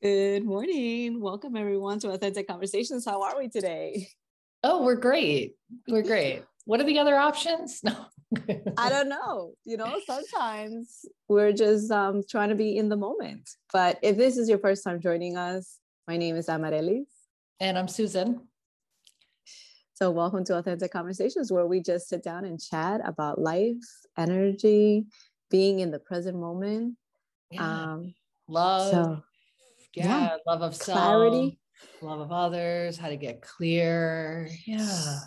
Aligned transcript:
Good 0.00 0.44
morning. 0.44 1.20
Welcome 1.20 1.56
everyone 1.56 1.98
to 2.00 2.10
Authentic 2.10 2.46
Conversations. 2.46 3.04
How 3.04 3.20
are 3.22 3.36
we 3.36 3.48
today? 3.48 4.06
Oh, 4.62 4.84
we're 4.84 4.94
great. 4.94 5.56
We're 5.88 6.02
great. 6.02 6.44
What 6.66 6.80
are 6.80 6.84
the 6.84 7.00
other 7.00 7.16
options? 7.16 7.80
No. 7.84 8.06
I 8.76 8.88
don't 8.90 9.08
know. 9.08 9.54
You 9.64 9.76
know, 9.76 9.98
sometimes 10.06 11.04
we're 11.28 11.52
just 11.52 11.90
um, 11.90 12.22
trying 12.30 12.50
to 12.50 12.54
be 12.54 12.76
in 12.76 12.88
the 12.88 12.96
moment. 12.96 13.50
But 13.72 13.98
if 14.02 14.16
this 14.16 14.36
is 14.36 14.48
your 14.48 14.58
first 14.58 14.84
time 14.84 15.00
joining 15.00 15.36
us, 15.36 15.78
my 16.06 16.16
name 16.16 16.36
is 16.36 16.46
Amarelis. 16.46 17.06
And 17.58 17.76
I'm 17.76 17.88
Susan. 17.88 18.46
So, 19.94 20.12
welcome 20.12 20.44
to 20.44 20.58
Authentic 20.58 20.92
Conversations, 20.92 21.50
where 21.50 21.66
we 21.66 21.80
just 21.80 22.08
sit 22.08 22.22
down 22.22 22.44
and 22.44 22.60
chat 22.60 23.00
about 23.04 23.40
life, 23.40 23.74
energy, 24.16 25.06
being 25.50 25.80
in 25.80 25.90
the 25.90 25.98
present 25.98 26.38
moment. 26.38 26.96
Yeah. 27.50 27.62
Um, 27.62 28.14
Love. 28.46 28.90
So, 28.90 29.22
yeah, 29.98 30.20
yeah. 30.20 30.36
love 30.46 30.62
of 30.62 30.74
self, 30.74 31.52
love 32.00 32.20
of 32.20 32.32
others, 32.32 32.96
how 32.96 33.08
to 33.08 33.16
get 33.16 33.42
clear. 33.42 34.48
Yeah. 34.66 35.18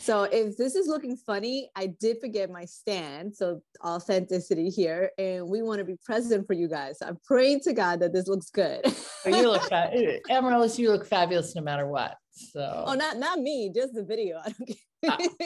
So 0.00 0.22
if 0.24 0.56
this 0.56 0.76
is 0.76 0.86
looking 0.86 1.16
funny, 1.16 1.70
I 1.74 1.86
did 1.86 2.18
forget 2.20 2.50
my 2.50 2.64
stand. 2.64 3.34
So 3.34 3.62
authenticity 3.84 4.70
here, 4.70 5.10
and 5.18 5.48
we 5.48 5.62
want 5.62 5.80
to 5.80 5.84
be 5.84 5.96
present 6.04 6.46
for 6.46 6.52
you 6.52 6.68
guys. 6.68 6.98
I'm 7.02 7.18
praying 7.24 7.60
to 7.64 7.72
God 7.72 8.00
that 8.00 8.12
this 8.12 8.28
looks 8.28 8.50
good. 8.50 8.80
you 9.26 9.50
look 9.50 9.62
fa- 9.68 10.20
Amaryllis, 10.30 10.78
you 10.78 10.90
look 10.90 11.06
fabulous 11.06 11.54
no 11.56 11.62
matter 11.62 11.86
what. 11.86 12.16
So 12.30 12.84
oh, 12.86 12.94
not 12.94 13.18
not 13.18 13.40
me, 13.40 13.72
just 13.74 13.94
the 13.94 14.04
video. 14.04 14.40
I 14.44 14.52
don't 14.52 15.42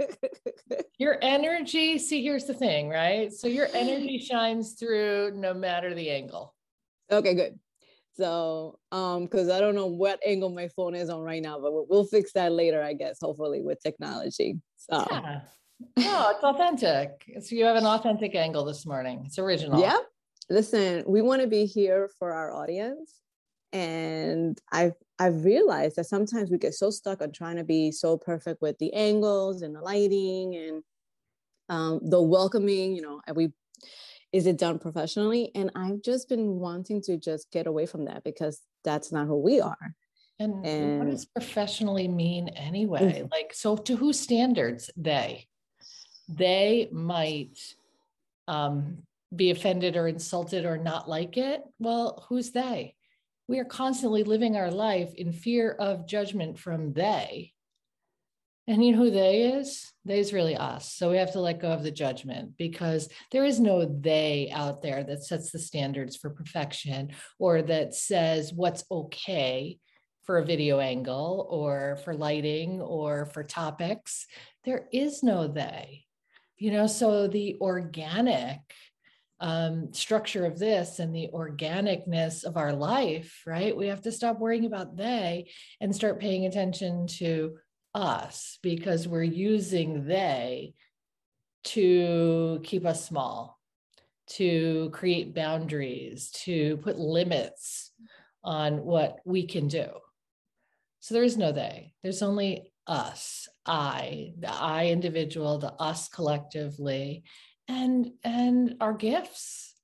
uh, 0.00 0.76
your 0.98 1.18
energy. 1.22 1.98
See, 1.98 2.22
here's 2.22 2.44
the 2.44 2.54
thing, 2.54 2.88
right? 2.88 3.32
So 3.32 3.48
your 3.48 3.68
energy 3.72 4.18
shines 4.18 4.74
through 4.74 5.32
no 5.34 5.54
matter 5.54 5.94
the 5.94 6.10
angle. 6.10 6.54
Okay, 7.10 7.34
good. 7.34 7.58
So, 8.18 8.78
um, 8.90 9.24
because 9.24 9.48
I 9.48 9.60
don't 9.60 9.76
know 9.76 9.86
what 9.86 10.18
angle 10.26 10.50
my 10.50 10.68
phone 10.68 10.94
is 10.96 11.08
on 11.08 11.20
right 11.20 11.42
now, 11.42 11.60
but 11.60 11.72
we'll, 11.72 11.86
we'll 11.88 12.04
fix 12.04 12.32
that 12.32 12.52
later, 12.52 12.82
I 12.82 12.94
guess, 12.94 13.18
hopefully 13.20 13.62
with 13.62 13.80
technology. 13.80 14.60
So, 14.76 15.06
yeah. 15.10 15.40
No, 15.96 16.30
it's 16.30 16.42
authentic. 16.42 17.10
So 17.40 17.54
you 17.54 17.64
have 17.64 17.76
an 17.76 17.86
authentic 17.86 18.34
angle 18.34 18.64
this 18.64 18.84
morning. 18.84 19.22
It's 19.24 19.38
original. 19.38 19.80
Yeah. 19.80 19.98
Listen, 20.50 21.04
we 21.06 21.22
want 21.22 21.42
to 21.42 21.46
be 21.46 21.66
here 21.66 22.10
for 22.18 22.32
our 22.32 22.52
audience. 22.52 23.20
And 23.72 24.58
I've 24.72 24.94
I've 25.20 25.44
realized 25.44 25.96
that 25.96 26.06
sometimes 26.06 26.50
we 26.50 26.58
get 26.58 26.74
so 26.74 26.90
stuck 26.90 27.22
on 27.22 27.32
trying 27.32 27.56
to 27.56 27.64
be 27.64 27.92
so 27.92 28.16
perfect 28.16 28.62
with 28.62 28.78
the 28.78 28.92
angles 28.94 29.62
and 29.62 29.76
the 29.76 29.80
lighting 29.80 30.56
and 30.56 30.82
um, 31.68 32.00
the 32.02 32.20
welcoming, 32.20 32.96
you 32.96 33.02
know, 33.02 33.20
and 33.26 33.36
we 33.36 33.52
is 34.32 34.46
it 34.46 34.58
done 34.58 34.78
professionally? 34.78 35.50
And 35.54 35.70
i've 35.74 36.02
just 36.02 36.28
been 36.28 36.58
wanting 36.58 37.02
to 37.02 37.16
just 37.16 37.50
get 37.50 37.66
away 37.66 37.86
from 37.86 38.06
that 38.06 38.24
because 38.24 38.60
that's 38.84 39.12
not 39.12 39.26
who 39.26 39.38
we 39.38 39.60
are. 39.60 39.94
And, 40.38 40.64
and 40.64 40.98
what 40.98 41.10
does 41.10 41.26
professionally 41.26 42.08
mean 42.08 42.48
anyway? 42.48 43.22
Mm. 43.22 43.30
like 43.30 43.52
so 43.54 43.76
to 43.76 43.96
whose 43.96 44.20
standards 44.20 44.90
they 44.96 45.46
they 46.28 46.88
might 46.92 47.58
um, 48.46 48.98
be 49.34 49.50
offended 49.50 49.96
or 49.96 50.08
insulted 50.08 50.64
or 50.64 50.78
not 50.78 51.08
like 51.08 51.36
it? 51.36 51.62
Well 51.78 52.24
who's 52.28 52.50
they? 52.50 52.94
We 53.48 53.58
are 53.58 53.64
constantly 53.64 54.24
living 54.24 54.56
our 54.56 54.70
life 54.70 55.14
in 55.14 55.32
fear 55.32 55.72
of 55.72 56.06
judgment 56.06 56.58
from 56.58 56.92
they 56.92 57.52
and 58.68 58.84
you 58.84 58.92
know 58.92 58.98
who 58.98 59.10
they 59.10 59.44
is? 59.44 59.90
They 60.04 60.18
is 60.18 60.34
really 60.34 60.54
us. 60.54 60.92
So 60.92 61.10
we 61.10 61.16
have 61.16 61.32
to 61.32 61.40
let 61.40 61.60
go 61.60 61.72
of 61.72 61.82
the 61.82 61.90
judgment 61.90 62.52
because 62.58 63.08
there 63.32 63.44
is 63.44 63.58
no 63.58 63.86
they 63.86 64.50
out 64.54 64.82
there 64.82 65.02
that 65.04 65.24
sets 65.24 65.50
the 65.50 65.58
standards 65.58 66.16
for 66.16 66.28
perfection 66.28 67.12
or 67.38 67.62
that 67.62 67.94
says 67.94 68.52
what's 68.52 68.84
okay 68.90 69.78
for 70.24 70.36
a 70.36 70.44
video 70.44 70.80
angle 70.80 71.46
or 71.48 71.98
for 72.04 72.12
lighting 72.12 72.82
or 72.82 73.24
for 73.24 73.42
topics. 73.42 74.26
There 74.64 74.86
is 74.92 75.22
no 75.22 75.48
they. 75.48 76.04
You 76.58 76.72
know, 76.72 76.86
so 76.86 77.26
the 77.26 77.56
organic 77.62 78.60
um, 79.40 79.94
structure 79.94 80.44
of 80.44 80.58
this 80.58 80.98
and 80.98 81.14
the 81.14 81.30
organicness 81.32 82.44
of 82.44 82.58
our 82.58 82.74
life, 82.74 83.42
right? 83.46 83.74
We 83.74 83.86
have 83.86 84.02
to 84.02 84.12
stop 84.12 84.38
worrying 84.38 84.66
about 84.66 84.96
they 84.96 85.50
and 85.80 85.94
start 85.94 86.20
paying 86.20 86.44
attention 86.44 87.06
to 87.18 87.56
us 87.94 88.58
because 88.62 89.08
we're 89.08 89.22
using 89.22 90.06
they 90.06 90.74
to 91.64 92.60
keep 92.62 92.86
us 92.86 93.06
small, 93.06 93.58
to 94.28 94.90
create 94.92 95.34
boundaries, 95.34 96.30
to 96.30 96.76
put 96.78 96.98
limits 96.98 97.90
on 98.44 98.84
what 98.84 99.18
we 99.24 99.46
can 99.46 99.68
do. 99.68 99.86
So 101.00 101.14
there 101.14 101.24
is 101.24 101.36
no 101.36 101.52
they, 101.52 101.94
there's 102.02 102.22
only 102.22 102.72
us, 102.86 103.48
I, 103.66 104.32
the 104.38 104.52
I 104.52 104.86
individual, 104.86 105.58
the 105.58 105.72
us 105.74 106.08
collectively, 106.08 107.24
and 107.68 108.12
and 108.24 108.76
our 108.80 108.94
gifts. 108.94 109.74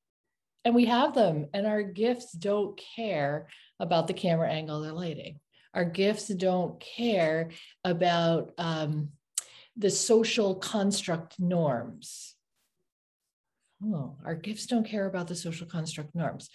And 0.65 0.75
we 0.75 0.87
have 0.87 1.15
them, 1.15 1.47
and 1.53 1.67
our 1.67 1.83
gifts 1.83 2.33
don't 2.33 2.81
care 2.97 3.49
about 3.79 4.07
the 4.07 4.15
camera 4.15 4.51
angle 4.51 4.81
they're 4.81 4.93
lighting. 4.93 5.41
Our 5.75 5.85
gifts 5.85 6.29
don't 6.29 6.79
care 6.81 7.51
about 7.85 8.53
um, 8.59 9.11
the 9.77 9.91
social 9.91 10.55
construct 10.55 11.41
norms. 11.41 12.35
Oh, 13.85 14.17
our 14.25 14.35
gifts 14.37 14.67
don't 14.67 14.87
care 14.87 15.07
about 15.07 15.27
the 15.27 15.35
social 15.35 15.67
construct 15.67 16.15
norms. 16.15 16.49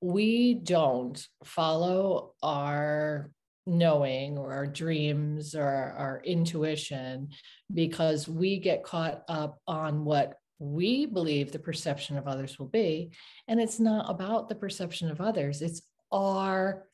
We 0.00 0.54
don't 0.54 1.26
follow 1.42 2.34
our 2.42 3.30
knowing 3.66 4.36
or 4.36 4.52
our 4.52 4.66
dreams 4.66 5.54
or 5.54 5.64
our 5.64 6.20
intuition 6.22 7.30
because 7.72 8.28
we 8.28 8.58
get 8.58 8.84
caught 8.84 9.22
up 9.26 9.58
on 9.66 10.04
what 10.04 10.34
we 10.58 11.06
believe 11.06 11.50
the 11.50 11.58
perception 11.58 12.18
of 12.18 12.26
others 12.26 12.58
will 12.58 12.68
be. 12.68 13.10
And 13.48 13.60
it's 13.60 13.80
not 13.80 14.10
about 14.10 14.48
the 14.48 14.54
perception 14.54 15.10
of 15.10 15.20
others, 15.20 15.62
it's 15.62 15.82
our 16.12 16.86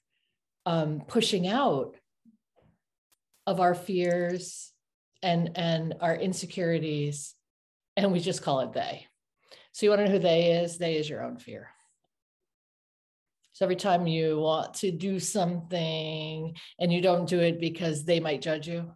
um, 0.67 1.03
pushing 1.07 1.47
out 1.47 1.97
of 3.47 3.61
our 3.61 3.75
fears 3.75 4.73
and 5.23 5.53
and 5.57 5.95
our 6.01 6.15
insecurities 6.15 7.35
and 7.97 8.13
we 8.13 8.21
just 8.21 8.43
call 8.43 8.61
it 8.61 8.73
they. 8.73 9.07
So 9.73 9.87
you 9.87 9.91
want 9.91 10.01
to 10.01 10.07
know 10.07 10.13
who 10.13 10.19
they 10.19 10.53
is? 10.53 10.79
They 10.79 10.97
is 10.97 11.09
your 11.09 11.23
own 11.23 11.39
fear. 11.39 11.69
So 13.53 13.67
every 13.67 13.77
time 13.77 14.07
you 14.07 14.39
want 14.39 14.75
to 14.75 14.91
do 14.91 15.19
something 15.19 16.57
and 16.79 16.93
you 16.93 17.03
don't 17.03 17.29
do 17.29 17.41
it 17.41 17.61
because 17.61 18.05
they 18.05 18.21
might 18.21 18.41
judge 18.41 18.67
you 18.67 18.93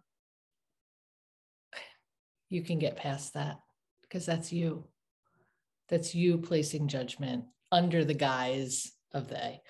you 2.49 2.61
can 2.61 2.79
get 2.79 2.95
past 2.95 3.33
that 3.33 3.59
because 4.01 4.25
that's 4.25 4.51
you. 4.51 4.85
That's 5.89 6.15
you 6.15 6.37
placing 6.37 6.87
judgment 6.87 7.45
under 7.71 8.05
the 8.05 8.13
guise 8.13 8.91
of 9.13 9.27
they 9.27 9.61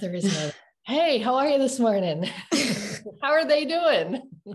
there 0.00 0.14
is 0.14 0.24
no, 0.24 0.50
hey, 0.86 1.18
how 1.18 1.34
are 1.36 1.48
you 1.48 1.58
this 1.58 1.78
morning? 1.78 2.28
how 3.22 3.30
are 3.30 3.46
they 3.46 3.64
doing? 3.64 4.22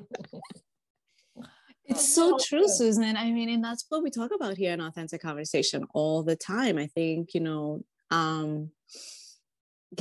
It's 1.92 2.16
so 2.16 2.38
true, 2.42 2.70
Susan. 2.70 3.18
I 3.18 3.32
mean, 3.32 3.50
and 3.50 3.62
that's 3.62 3.86
what 3.90 4.02
we 4.02 4.10
talk 4.10 4.32
about 4.34 4.56
here 4.56 4.72
in 4.72 4.80
Authentic 4.80 5.22
Conversation 5.22 5.84
all 5.94 6.24
the 6.24 6.38
time. 6.38 6.78
I 6.78 6.88
think, 6.88 7.34
you 7.34 7.42
know, 7.42 7.84
um, 8.10 8.72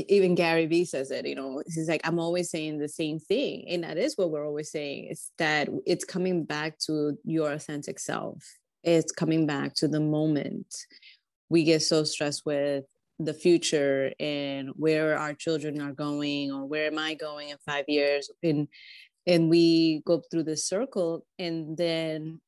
even 0.06 0.36
Gary 0.36 0.66
Vee 0.66 0.84
says 0.84 1.10
it, 1.10 1.26
you 1.26 1.34
know, 1.34 1.62
he's 1.66 1.88
like, 1.88 2.02
I'm 2.04 2.20
always 2.20 2.48
saying 2.48 2.78
the 2.78 2.88
same 2.88 3.18
thing. 3.18 3.64
And 3.68 3.82
that 3.82 3.98
is 3.98 4.16
what 4.16 4.30
we're 4.30 4.46
always 4.46 4.70
saying 4.70 5.08
is 5.10 5.32
that 5.38 5.68
it's 5.84 6.04
coming 6.04 6.44
back 6.44 6.78
to 6.86 7.18
your 7.24 7.50
authentic 7.50 7.98
self. 7.98 8.44
It's 8.84 9.10
coming 9.10 9.46
back 9.46 9.74
to 9.76 9.88
the 9.88 10.00
moment. 10.00 10.72
We 11.48 11.64
get 11.64 11.82
so 11.82 12.04
stressed 12.04 12.46
with 12.46 12.84
the 13.24 13.34
future 13.34 14.12
and 14.18 14.70
where 14.76 15.18
our 15.18 15.34
children 15.34 15.80
are 15.80 15.92
going 15.92 16.50
or 16.50 16.64
where 16.64 16.86
am 16.86 16.98
i 16.98 17.14
going 17.14 17.50
in 17.50 17.56
five 17.66 17.84
years? 17.88 18.30
And 18.42 18.68
and 19.26 19.50
we 19.50 20.02
go 20.06 20.22
through 20.30 20.44
this 20.44 20.66
circle 20.66 21.26
and 21.38 21.76
then 21.76 22.40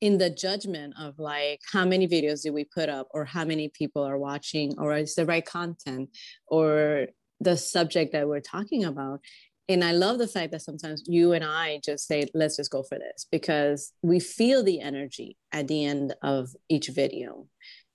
in 0.00 0.18
the 0.18 0.30
judgment 0.30 0.94
of 0.98 1.18
like 1.18 1.60
how 1.72 1.84
many 1.84 2.08
videos 2.08 2.42
do 2.42 2.52
we 2.52 2.64
put 2.64 2.88
up 2.88 3.08
or 3.12 3.24
how 3.24 3.44
many 3.44 3.68
people 3.68 4.02
are 4.02 4.18
watching 4.18 4.74
or 4.78 4.96
is 4.96 5.14
the 5.14 5.26
right 5.26 5.44
content 5.44 6.08
or 6.46 7.06
the 7.40 7.56
subject 7.56 8.12
that 8.12 8.28
we're 8.28 8.40
talking 8.40 8.84
about. 8.84 9.20
And 9.68 9.84
i 9.84 9.92
love 9.92 10.18
the 10.18 10.28
fact 10.28 10.52
that 10.52 10.62
sometimes 10.62 11.02
you 11.06 11.32
and 11.32 11.44
i 11.44 11.80
just 11.84 12.06
say 12.06 12.26
let's 12.34 12.56
just 12.56 12.70
go 12.70 12.82
for 12.82 12.98
this 12.98 13.26
because 13.30 13.92
we 14.02 14.18
feel 14.20 14.62
the 14.62 14.80
energy 14.80 15.36
at 15.52 15.68
the 15.68 15.84
end 15.84 16.14
of 16.22 16.50
each 16.68 16.88
video. 16.88 17.46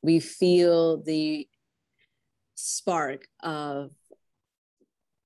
We 0.02 0.20
feel 0.20 1.02
the 1.04 1.48
spark 2.58 3.28
of 3.42 3.92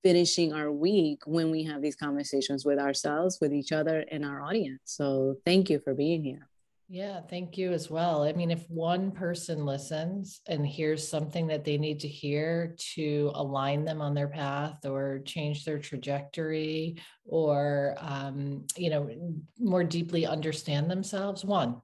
finishing 0.03 0.51
our 0.53 0.71
week 0.71 1.21
when 1.25 1.49
we 1.49 1.63
have 1.63 1.81
these 1.81 1.95
conversations 1.95 2.65
with 2.65 2.79
ourselves, 2.79 3.39
with 3.39 3.53
each 3.53 3.71
other, 3.71 4.03
and 4.11 4.25
our 4.25 4.41
audience. 4.41 4.81
So 4.85 5.35
thank 5.45 5.69
you 5.69 5.79
for 5.79 5.93
being 5.93 6.23
here. 6.23 6.47
Yeah, 6.93 7.21
thank 7.21 7.57
you 7.57 7.71
as 7.71 7.89
well. 7.89 8.23
I 8.23 8.33
mean, 8.33 8.51
if 8.51 8.69
one 8.69 9.11
person 9.11 9.65
listens 9.65 10.41
and 10.49 10.67
hears 10.67 11.07
something 11.07 11.47
that 11.47 11.63
they 11.63 11.77
need 11.77 12.01
to 12.01 12.07
hear 12.09 12.75
to 12.95 13.31
align 13.33 13.85
them 13.85 14.01
on 14.01 14.13
their 14.13 14.27
path 14.27 14.85
or 14.85 15.19
change 15.23 15.63
their 15.63 15.79
trajectory 15.79 16.97
or, 17.23 17.95
um, 17.97 18.65
you 18.75 18.89
know, 18.89 19.09
more 19.57 19.85
deeply 19.85 20.25
understand 20.25 20.91
themselves, 20.91 21.45
one, 21.45 21.81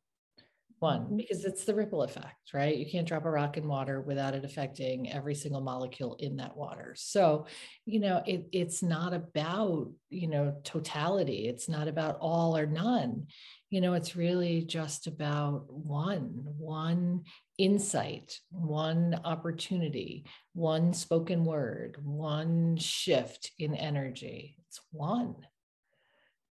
one 0.79 1.01
mm-hmm. 1.01 1.17
because 1.17 1.45
it's 1.45 1.65
the 1.65 1.75
ripple 1.75 2.03
effect 2.03 2.37
right? 2.53 2.77
You 2.77 2.85
can't 2.85 3.07
drop 3.07 3.25
a 3.25 3.29
rock 3.31 3.57
in 3.57 3.67
water 3.67 4.01
without 4.01 4.33
it 4.33 4.45
affecting 4.45 5.11
every 5.11 5.35
single 5.35 5.61
molecule 5.61 6.15
in 6.19 6.37
that 6.37 6.55
water. 6.55 6.93
So 6.97 7.47
you 7.85 7.99
know 7.99 8.23
it, 8.25 8.47
it's 8.51 8.81
not 8.81 9.13
about 9.13 9.91
you 10.09 10.27
know 10.27 10.55
totality. 10.63 11.47
It's 11.47 11.67
not 11.67 11.87
about 11.87 12.17
all 12.19 12.55
or 12.55 12.65
none. 12.65 13.27
You 13.69 13.81
know 13.81 13.93
it's 13.93 14.15
really 14.15 14.61
just 14.63 15.07
about 15.07 15.65
one 15.69 16.43
one 16.57 17.23
insight 17.57 18.39
one 18.51 19.19
opportunity 19.25 20.25
one 20.53 20.93
spoken 20.93 21.43
word 21.43 21.97
one 22.03 22.77
shift 22.77 23.51
in 23.59 23.75
energy. 23.75 24.55
It's 24.67 24.79
one. 24.91 25.35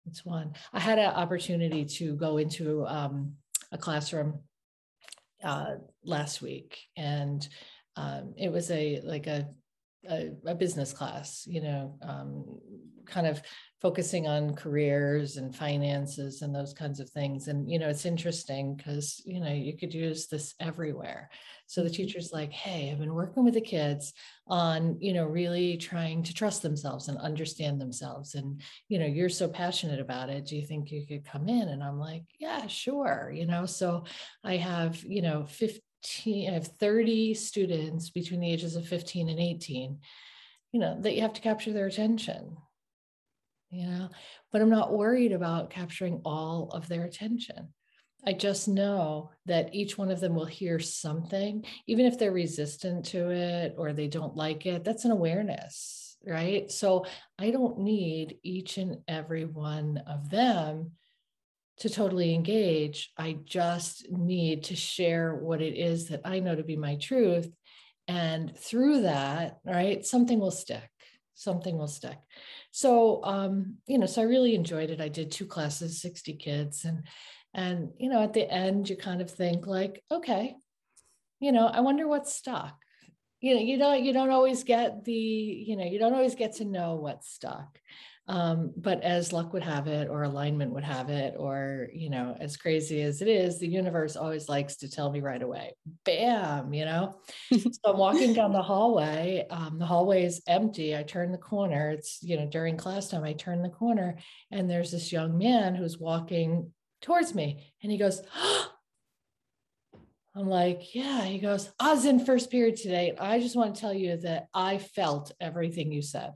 It's 0.06 0.24
one. 0.24 0.52
I 0.72 0.80
had 0.80 0.98
an 0.98 1.10
opportunity 1.14 1.86
to 1.86 2.14
go 2.16 2.36
into 2.36 2.86
um, 2.86 3.36
a 3.74 3.78
classroom 3.78 4.40
uh, 5.42 5.74
last 6.04 6.40
week, 6.40 6.78
and 6.96 7.46
um, 7.96 8.34
it 8.38 8.50
was 8.50 8.70
a 8.70 9.00
like 9.04 9.26
a, 9.26 9.48
a, 10.08 10.30
a 10.46 10.54
business 10.54 10.92
class, 10.92 11.44
you 11.46 11.60
know, 11.60 11.98
um, 12.00 12.60
kind 13.06 13.26
of 13.26 13.42
focusing 13.80 14.26
on 14.26 14.54
careers 14.54 15.36
and 15.36 15.54
finances 15.54 16.40
and 16.40 16.54
those 16.54 16.72
kinds 16.72 17.00
of 17.00 17.10
things. 17.10 17.48
And 17.48 17.70
you 17.70 17.78
know, 17.78 17.88
it's 17.88 18.06
interesting 18.06 18.76
because 18.76 19.20
you 19.26 19.40
know 19.40 19.52
you 19.52 19.76
could 19.76 19.92
use 19.92 20.26
this 20.26 20.54
everywhere. 20.58 21.30
So 21.66 21.82
the 21.82 21.88
mm-hmm. 21.88 21.96
teacher's 21.96 22.32
like, 22.32 22.52
hey, 22.52 22.90
I've 22.90 22.98
been 22.98 23.14
working 23.14 23.44
with 23.44 23.54
the 23.54 23.60
kids 23.60 24.12
on, 24.46 24.98
you 25.00 25.12
know, 25.12 25.24
really 25.24 25.76
trying 25.76 26.22
to 26.24 26.34
trust 26.34 26.62
themselves 26.62 27.08
and 27.08 27.18
understand 27.18 27.80
themselves. 27.80 28.34
And, 28.34 28.60
you 28.88 28.98
know, 28.98 29.06
you're 29.06 29.28
so 29.28 29.48
passionate 29.48 30.00
about 30.00 30.30
it. 30.30 30.46
Do 30.46 30.56
you 30.56 30.66
think 30.66 30.90
you 30.90 31.06
could 31.06 31.24
come 31.24 31.48
in? 31.48 31.68
And 31.68 31.82
I'm 31.82 31.98
like, 31.98 32.24
yeah, 32.38 32.66
sure. 32.66 33.32
You 33.34 33.46
know, 33.46 33.66
so 33.66 34.04
I 34.42 34.56
have, 34.56 35.02
you 35.04 35.22
know, 35.22 35.44
15, 35.44 36.50
I 36.50 36.54
have 36.54 36.66
30 36.66 37.34
students 37.34 38.10
between 38.10 38.40
the 38.40 38.52
ages 38.52 38.76
of 38.76 38.86
15 38.86 39.30
and 39.30 39.40
18, 39.40 39.98
you 40.72 40.80
know, 40.80 41.00
that 41.00 41.14
you 41.14 41.22
have 41.22 41.34
to 41.34 41.40
capture 41.40 41.72
their 41.72 41.86
attention 41.86 42.56
you 43.74 43.86
know 43.86 44.08
but 44.52 44.62
i'm 44.62 44.70
not 44.70 44.92
worried 44.92 45.32
about 45.32 45.70
capturing 45.70 46.20
all 46.24 46.70
of 46.72 46.88
their 46.88 47.04
attention 47.04 47.68
I 48.26 48.32
just 48.32 48.68
know 48.68 49.30
that 49.46 49.74
each 49.74 49.98
one 49.98 50.10
of 50.10 50.20
them 50.20 50.34
will 50.34 50.46
hear 50.46 50.78
something, 50.78 51.64
even 51.86 52.06
if 52.06 52.18
they're 52.18 52.32
resistant 52.32 53.04
to 53.06 53.30
it 53.30 53.74
or 53.76 53.92
they 53.92 54.08
don't 54.08 54.34
like 54.34 54.64
it. 54.64 54.82
That's 54.82 55.04
an 55.04 55.10
awareness, 55.10 56.16
right? 56.26 56.70
So 56.70 57.04
I 57.38 57.50
don't 57.50 57.80
need 57.80 58.38
each 58.42 58.78
and 58.78 58.98
every 59.06 59.44
one 59.44 60.02
of 60.06 60.30
them 60.30 60.92
to 61.78 61.90
totally 61.90 62.34
engage. 62.34 63.12
I 63.18 63.38
just 63.44 64.10
need 64.10 64.64
to 64.64 64.76
share 64.76 65.34
what 65.34 65.60
it 65.60 65.76
is 65.76 66.08
that 66.08 66.22
I 66.24 66.38
know 66.38 66.54
to 66.54 66.64
be 66.64 66.76
my 66.76 66.96
truth. 66.96 67.50
And 68.06 68.56
through 68.56 69.02
that, 69.02 69.58
right, 69.66 70.04
something 70.04 70.38
will 70.38 70.50
stick. 70.50 70.88
Something 71.34 71.78
will 71.78 71.88
stick. 71.88 72.18
So, 72.70 73.22
um, 73.24 73.76
you 73.86 73.98
know, 73.98 74.06
so 74.06 74.22
I 74.22 74.24
really 74.24 74.54
enjoyed 74.54 74.90
it. 74.90 75.00
I 75.00 75.08
did 75.08 75.30
two 75.30 75.46
classes, 75.46 76.00
60 76.00 76.34
kids, 76.34 76.84
and 76.84 77.02
and, 77.54 77.90
you 77.98 78.10
know, 78.10 78.20
at 78.22 78.32
the 78.32 78.50
end, 78.50 78.90
you 78.90 78.96
kind 78.96 79.20
of 79.20 79.30
think 79.30 79.66
like, 79.66 80.02
okay, 80.10 80.56
you 81.38 81.52
know, 81.52 81.68
I 81.68 81.80
wonder 81.80 82.08
what's 82.08 82.34
stuck. 82.34 82.76
You 83.40 83.54
know, 83.54 83.60
you 83.60 83.78
don't, 83.78 84.02
you 84.02 84.12
don't 84.12 84.30
always 84.30 84.64
get 84.64 85.04
the, 85.04 85.12
you 85.12 85.76
know, 85.76 85.84
you 85.84 86.00
don't 86.00 86.14
always 86.14 86.34
get 86.34 86.54
to 86.56 86.64
know 86.64 86.96
what's 86.96 87.30
stuck. 87.30 87.78
Um, 88.26 88.72
but 88.76 89.02
as 89.02 89.34
luck 89.34 89.52
would 89.52 89.62
have 89.62 89.86
it, 89.86 90.08
or 90.08 90.22
alignment 90.22 90.72
would 90.72 90.84
have 90.84 91.10
it, 91.10 91.34
or, 91.36 91.88
you 91.92 92.08
know, 92.08 92.34
as 92.40 92.56
crazy 92.56 93.02
as 93.02 93.20
it 93.20 93.28
is, 93.28 93.58
the 93.58 93.68
universe 93.68 94.16
always 94.16 94.48
likes 94.48 94.76
to 94.76 94.90
tell 94.90 95.10
me 95.10 95.20
right 95.20 95.42
away, 95.42 95.74
bam, 96.04 96.72
you 96.72 96.86
know? 96.86 97.20
so 97.52 97.70
I'm 97.84 97.98
walking 97.98 98.32
down 98.32 98.52
the 98.52 98.62
hallway. 98.62 99.46
Um, 99.50 99.78
the 99.78 99.84
hallway 99.84 100.24
is 100.24 100.42
empty. 100.48 100.96
I 100.96 101.02
turn 101.02 101.32
the 101.32 101.38
corner. 101.38 101.90
It's, 101.90 102.22
you 102.22 102.38
know, 102.38 102.46
during 102.46 102.78
class 102.78 103.08
time, 103.08 103.24
I 103.24 103.34
turn 103.34 103.62
the 103.62 103.68
corner 103.68 104.16
and 104.50 104.70
there's 104.70 104.90
this 104.90 105.12
young 105.12 105.36
man 105.36 105.74
who's 105.74 105.98
walking 105.98 106.72
towards 107.02 107.34
me. 107.34 107.72
And 107.82 107.92
he 107.92 107.98
goes, 107.98 108.22
oh. 108.34 108.70
I'm 110.36 110.48
like, 110.48 110.96
yeah. 110.96 111.22
He 111.22 111.38
goes, 111.38 111.70
I 111.78 111.94
was 111.94 112.06
in 112.06 112.24
first 112.24 112.50
period 112.50 112.74
today. 112.74 113.14
I 113.20 113.38
just 113.38 113.54
want 113.54 113.76
to 113.76 113.80
tell 113.80 113.94
you 113.94 114.16
that 114.22 114.48
I 114.52 114.78
felt 114.78 115.30
everything 115.40 115.92
you 115.92 116.02
said. 116.02 116.32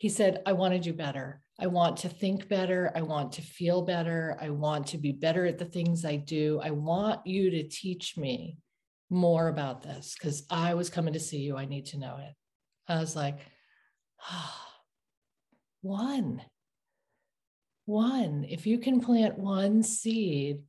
He 0.00 0.08
said, 0.08 0.42
I 0.46 0.54
want 0.54 0.74
to 0.74 0.80
do 0.80 0.92
better. 0.92 1.42
I 1.60 1.68
want 1.68 1.98
to 1.98 2.08
think 2.08 2.48
better. 2.48 2.90
I 2.94 3.02
want 3.02 3.32
to 3.32 3.42
feel 3.42 3.82
better. 3.82 4.36
I 4.40 4.48
want 4.48 4.88
to 4.88 4.98
be 4.98 5.12
better 5.12 5.44
at 5.44 5.58
the 5.58 5.66
things 5.66 6.04
I 6.04 6.16
do. 6.16 6.58
I 6.62 6.70
want 6.70 7.26
you 7.26 7.50
to 7.50 7.68
teach 7.68 8.16
me 8.16 8.56
more 9.10 9.48
about 9.48 9.82
this 9.82 10.16
because 10.18 10.44
I 10.50 10.74
was 10.74 10.90
coming 10.90 11.12
to 11.12 11.20
see 11.20 11.38
you. 11.38 11.56
I 11.56 11.66
need 11.66 11.86
to 11.86 11.98
know 11.98 12.16
it. 12.18 12.34
I 12.90 12.98
was 12.98 13.14
like, 13.14 13.38
oh, 14.32 14.54
one 15.82 16.42
one. 17.90 18.46
If 18.48 18.66
you 18.66 18.78
can 18.78 19.00
plant 19.00 19.38
one 19.38 19.82
seed 19.82 20.60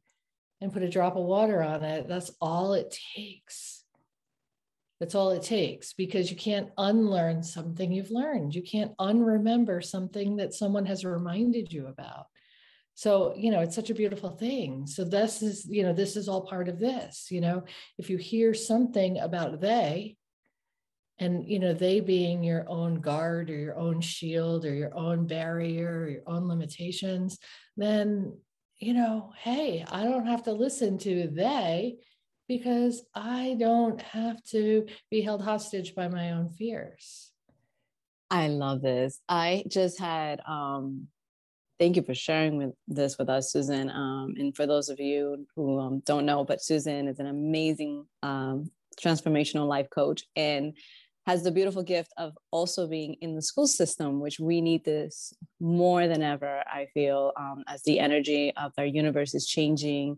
and 0.59 0.73
put 0.73 0.83
a 0.83 0.89
drop 0.89 1.15
of 1.15 1.23
water 1.23 1.61
on 1.61 1.83
it, 1.83 2.07
that's 2.07 2.31
all 2.41 2.73
it 2.73 2.95
takes. 3.15 3.80
That's 5.01 5.15
all 5.15 5.31
it 5.31 5.41
takes 5.41 5.93
because 5.93 6.29
you 6.29 6.37
can't 6.37 6.69
unlearn 6.77 7.41
something 7.41 7.91
you've 7.91 8.11
learned. 8.11 8.53
You 8.53 8.61
can't 8.61 8.95
unremember 8.99 9.83
something 9.83 10.35
that 10.35 10.53
someone 10.53 10.85
has 10.85 11.03
reminded 11.03 11.73
you 11.73 11.87
about. 11.87 12.27
So, 12.93 13.33
you 13.35 13.49
know, 13.49 13.61
it's 13.61 13.73
such 13.73 13.89
a 13.89 13.95
beautiful 13.95 14.29
thing. 14.29 14.85
So, 14.85 15.03
this 15.03 15.41
is, 15.41 15.65
you 15.67 15.81
know, 15.81 15.91
this 15.91 16.15
is 16.15 16.29
all 16.29 16.45
part 16.45 16.69
of 16.69 16.77
this. 16.77 17.31
You 17.31 17.41
know, 17.41 17.63
if 17.97 18.11
you 18.11 18.17
hear 18.17 18.53
something 18.53 19.17
about 19.17 19.59
they, 19.59 20.17
and 21.17 21.47
you 21.47 21.57
know 21.57 21.73
they 21.73 21.99
being 21.99 22.43
your 22.43 22.65
own 22.67 23.01
guard 23.01 23.49
or 23.49 23.55
your 23.55 23.77
own 23.77 24.01
shield 24.01 24.65
or 24.65 24.73
your 24.73 24.95
own 24.95 25.25
barrier 25.25 26.01
or 26.01 26.09
your 26.09 26.23
own 26.25 26.47
limitations 26.47 27.37
then 27.77 28.35
you 28.79 28.93
know 28.93 29.31
hey 29.37 29.85
i 29.91 30.03
don't 30.03 30.25
have 30.25 30.41
to 30.41 30.51
listen 30.51 30.97
to 30.97 31.27
they 31.27 31.95
because 32.51 33.03
i 33.15 33.55
don't 33.57 34.01
have 34.01 34.43
to 34.43 34.85
be 35.09 35.21
held 35.21 35.41
hostage 35.41 35.95
by 35.95 36.07
my 36.09 36.31
own 36.31 36.49
fears. 36.49 37.31
I 38.29 38.47
love 38.47 38.81
this. 38.81 39.19
I 39.27 39.63
just 39.67 39.99
had 39.99 40.41
um 40.45 41.07
thank 41.79 41.95
you 41.95 42.03
for 42.03 42.13
sharing 42.13 42.57
with 42.57 42.73
this 42.87 43.17
with 43.17 43.29
us 43.29 43.51
susan. 43.53 43.89
Um, 43.89 44.33
and 44.37 44.55
for 44.55 44.65
those 44.67 44.89
of 44.89 44.99
you 44.99 45.45
who 45.55 45.79
um, 45.79 46.01
don't 46.05 46.25
know 46.25 46.43
but 46.43 46.61
susan 46.61 47.07
is 47.07 47.19
an 47.19 47.27
amazing 47.27 48.05
um, 48.21 48.69
transformational 49.01 49.67
life 49.67 49.89
coach 49.89 50.23
and 50.35 50.73
has 51.27 51.43
the 51.43 51.51
beautiful 51.51 51.83
gift 51.83 52.11
of 52.17 52.33
also 52.51 52.87
being 52.87 53.13
in 53.21 53.35
the 53.35 53.41
school 53.41 53.67
system, 53.67 54.19
which 54.19 54.39
we 54.39 54.59
need 54.59 54.83
this 54.83 55.33
more 55.59 56.07
than 56.07 56.23
ever, 56.23 56.63
I 56.65 56.87
feel, 56.95 57.31
um, 57.37 57.63
as 57.67 57.83
the 57.83 57.99
energy 57.99 58.51
of 58.57 58.71
our 58.79 58.85
universe 58.85 59.35
is 59.35 59.45
changing 59.45 60.17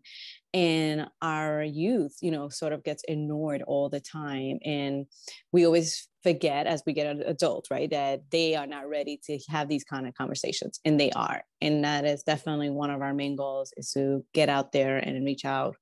and 0.54 1.08
our 1.22 1.64
youth, 1.64 2.18
you 2.22 2.30
know, 2.30 2.48
sort 2.50 2.74
of 2.74 2.84
gets 2.84 3.04
ignored 3.08 3.64
all 3.64 3.90
the 3.90 4.00
time. 4.00 4.60
And 4.64 5.08
we 5.52 5.66
always 5.66 6.08
forget 6.22 6.68
as 6.68 6.84
we 6.86 6.94
get 6.94 7.08
an 7.08 7.24
adult, 7.24 7.68
right, 7.72 7.90
that 7.90 8.22
they 8.32 8.56
are 8.56 8.68
not 8.68 8.88
ready 8.88 9.20
to 9.26 9.40
have 9.50 9.68
these 9.68 9.84
kind 9.84 10.08
of 10.08 10.14
conversations, 10.14 10.80
and 10.86 11.00
they 11.00 11.12
are. 11.12 11.44
And 11.62 11.84
that 11.84 12.06
is 12.06 12.24
definitely 12.24 12.70
one 12.70 12.92
of 12.92 13.02
our 13.02 13.14
main 13.14 13.36
goals 13.36 13.74
is 13.78 13.92
to 13.94 14.24
get 14.34 14.48
out 14.48 14.72
there 14.72 14.98
and 14.98 15.26
reach 15.26 15.44
out 15.44 15.76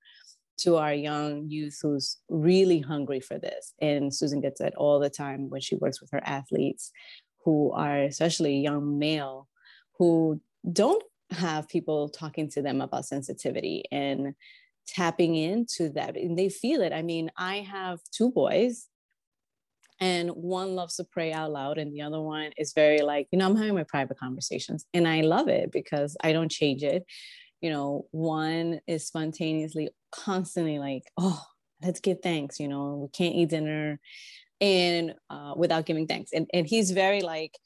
to 0.59 0.77
our 0.77 0.93
young 0.93 1.49
youth 1.49 1.79
who's 1.81 2.17
really 2.29 2.79
hungry 2.79 3.19
for 3.19 3.37
this. 3.37 3.73
And 3.81 4.13
Susan 4.13 4.41
gets 4.41 4.61
it 4.61 4.73
all 4.77 4.99
the 4.99 5.09
time 5.09 5.49
when 5.49 5.61
she 5.61 5.75
works 5.75 5.99
with 5.99 6.11
her 6.11 6.21
athletes 6.23 6.91
who 7.43 7.71
are 7.71 8.03
especially 8.03 8.59
young 8.59 8.99
male 8.99 9.47
who 9.97 10.39
don't 10.71 11.03
have 11.31 11.67
people 11.67 12.09
talking 12.09 12.49
to 12.49 12.61
them 12.61 12.81
about 12.81 13.05
sensitivity 13.05 13.85
and 13.91 14.35
tapping 14.93 15.35
into 15.35 15.89
that 15.89 16.15
and 16.17 16.37
they 16.37 16.49
feel 16.49 16.81
it 16.81 16.91
i 16.93 17.01
mean 17.01 17.31
i 17.37 17.57
have 17.57 17.99
two 18.11 18.29
boys 18.31 18.87
and 19.99 20.29
one 20.31 20.75
loves 20.75 20.95
to 20.95 21.03
pray 21.03 21.31
out 21.31 21.51
loud 21.51 21.77
and 21.77 21.93
the 21.93 22.01
other 22.01 22.19
one 22.19 22.51
is 22.57 22.73
very 22.73 22.99
like 22.99 23.27
you 23.31 23.39
know 23.39 23.47
i'm 23.47 23.55
having 23.55 23.75
my 23.75 23.85
private 23.87 24.19
conversations 24.19 24.85
and 24.93 25.07
i 25.07 25.21
love 25.21 25.47
it 25.47 25.71
because 25.71 26.17
i 26.23 26.33
don't 26.33 26.49
change 26.49 26.83
it 26.83 27.05
you 27.61 27.69
know, 27.69 28.07
one 28.11 28.81
is 28.87 29.05
spontaneously 29.05 29.89
constantly 30.11 30.79
like, 30.79 31.03
oh, 31.17 31.41
let's 31.81 31.99
give 31.99 32.19
thanks, 32.21 32.59
you 32.59 32.67
know, 32.67 32.95
we 32.95 33.07
can't 33.09 33.35
eat 33.35 33.49
dinner 33.49 33.99
and 34.59 35.13
uh, 35.29 35.53
without 35.55 35.85
giving 35.85 36.07
thanks. 36.07 36.31
And, 36.33 36.49
and 36.53 36.67
he's 36.67 36.91
very 36.91 37.21
like, 37.21 37.57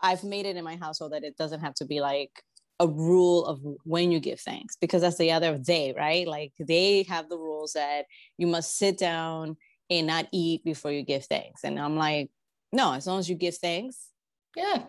I've 0.00 0.24
made 0.24 0.46
it 0.46 0.56
in 0.56 0.64
my 0.64 0.76
household 0.76 1.12
that 1.12 1.24
it 1.24 1.36
doesn't 1.36 1.60
have 1.60 1.74
to 1.74 1.84
be 1.84 2.00
like 2.00 2.30
a 2.78 2.86
rule 2.86 3.46
of 3.46 3.60
when 3.84 4.12
you 4.12 4.20
give 4.20 4.40
thanks 4.40 4.76
because 4.76 5.02
that's 5.02 5.18
the 5.18 5.32
other 5.32 5.56
day, 5.56 5.94
right? 5.96 6.26
Like 6.26 6.52
they 6.58 7.04
have 7.04 7.28
the 7.28 7.38
rules 7.38 7.72
that 7.72 8.04
you 8.36 8.46
must 8.46 8.76
sit 8.76 8.98
down 8.98 9.56
and 9.88 10.06
not 10.06 10.28
eat 10.32 10.64
before 10.64 10.90
you 10.90 11.02
give 11.02 11.24
thanks. 11.24 11.64
And 11.64 11.78
I'm 11.78 11.96
like, 11.96 12.30
no, 12.72 12.92
as 12.92 13.06
long 13.06 13.18
as 13.18 13.30
you 13.30 13.34
give 13.34 13.56
thanks, 13.56 14.10
yeah, 14.54 14.82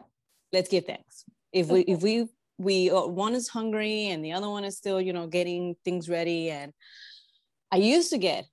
let's 0.51 0.69
give 0.69 0.85
thanks. 0.85 1.23
If 1.53 1.69
we 1.69 1.81
if 1.81 2.01
we 2.01 2.27
we 2.57 2.89
uh, 2.89 3.05
one 3.05 3.35
is 3.35 3.47
hungry 3.47 4.07
and 4.07 4.23
the 4.23 4.33
other 4.33 4.49
one 4.49 4.65
is 4.65 4.77
still, 4.77 4.99
you 4.99 5.13
know, 5.13 5.27
getting 5.27 5.75
things 5.85 6.09
ready. 6.09 6.49
And 6.49 6.73
I 7.71 7.77
used 7.77 8.09
to 8.11 8.17
get 8.17 8.45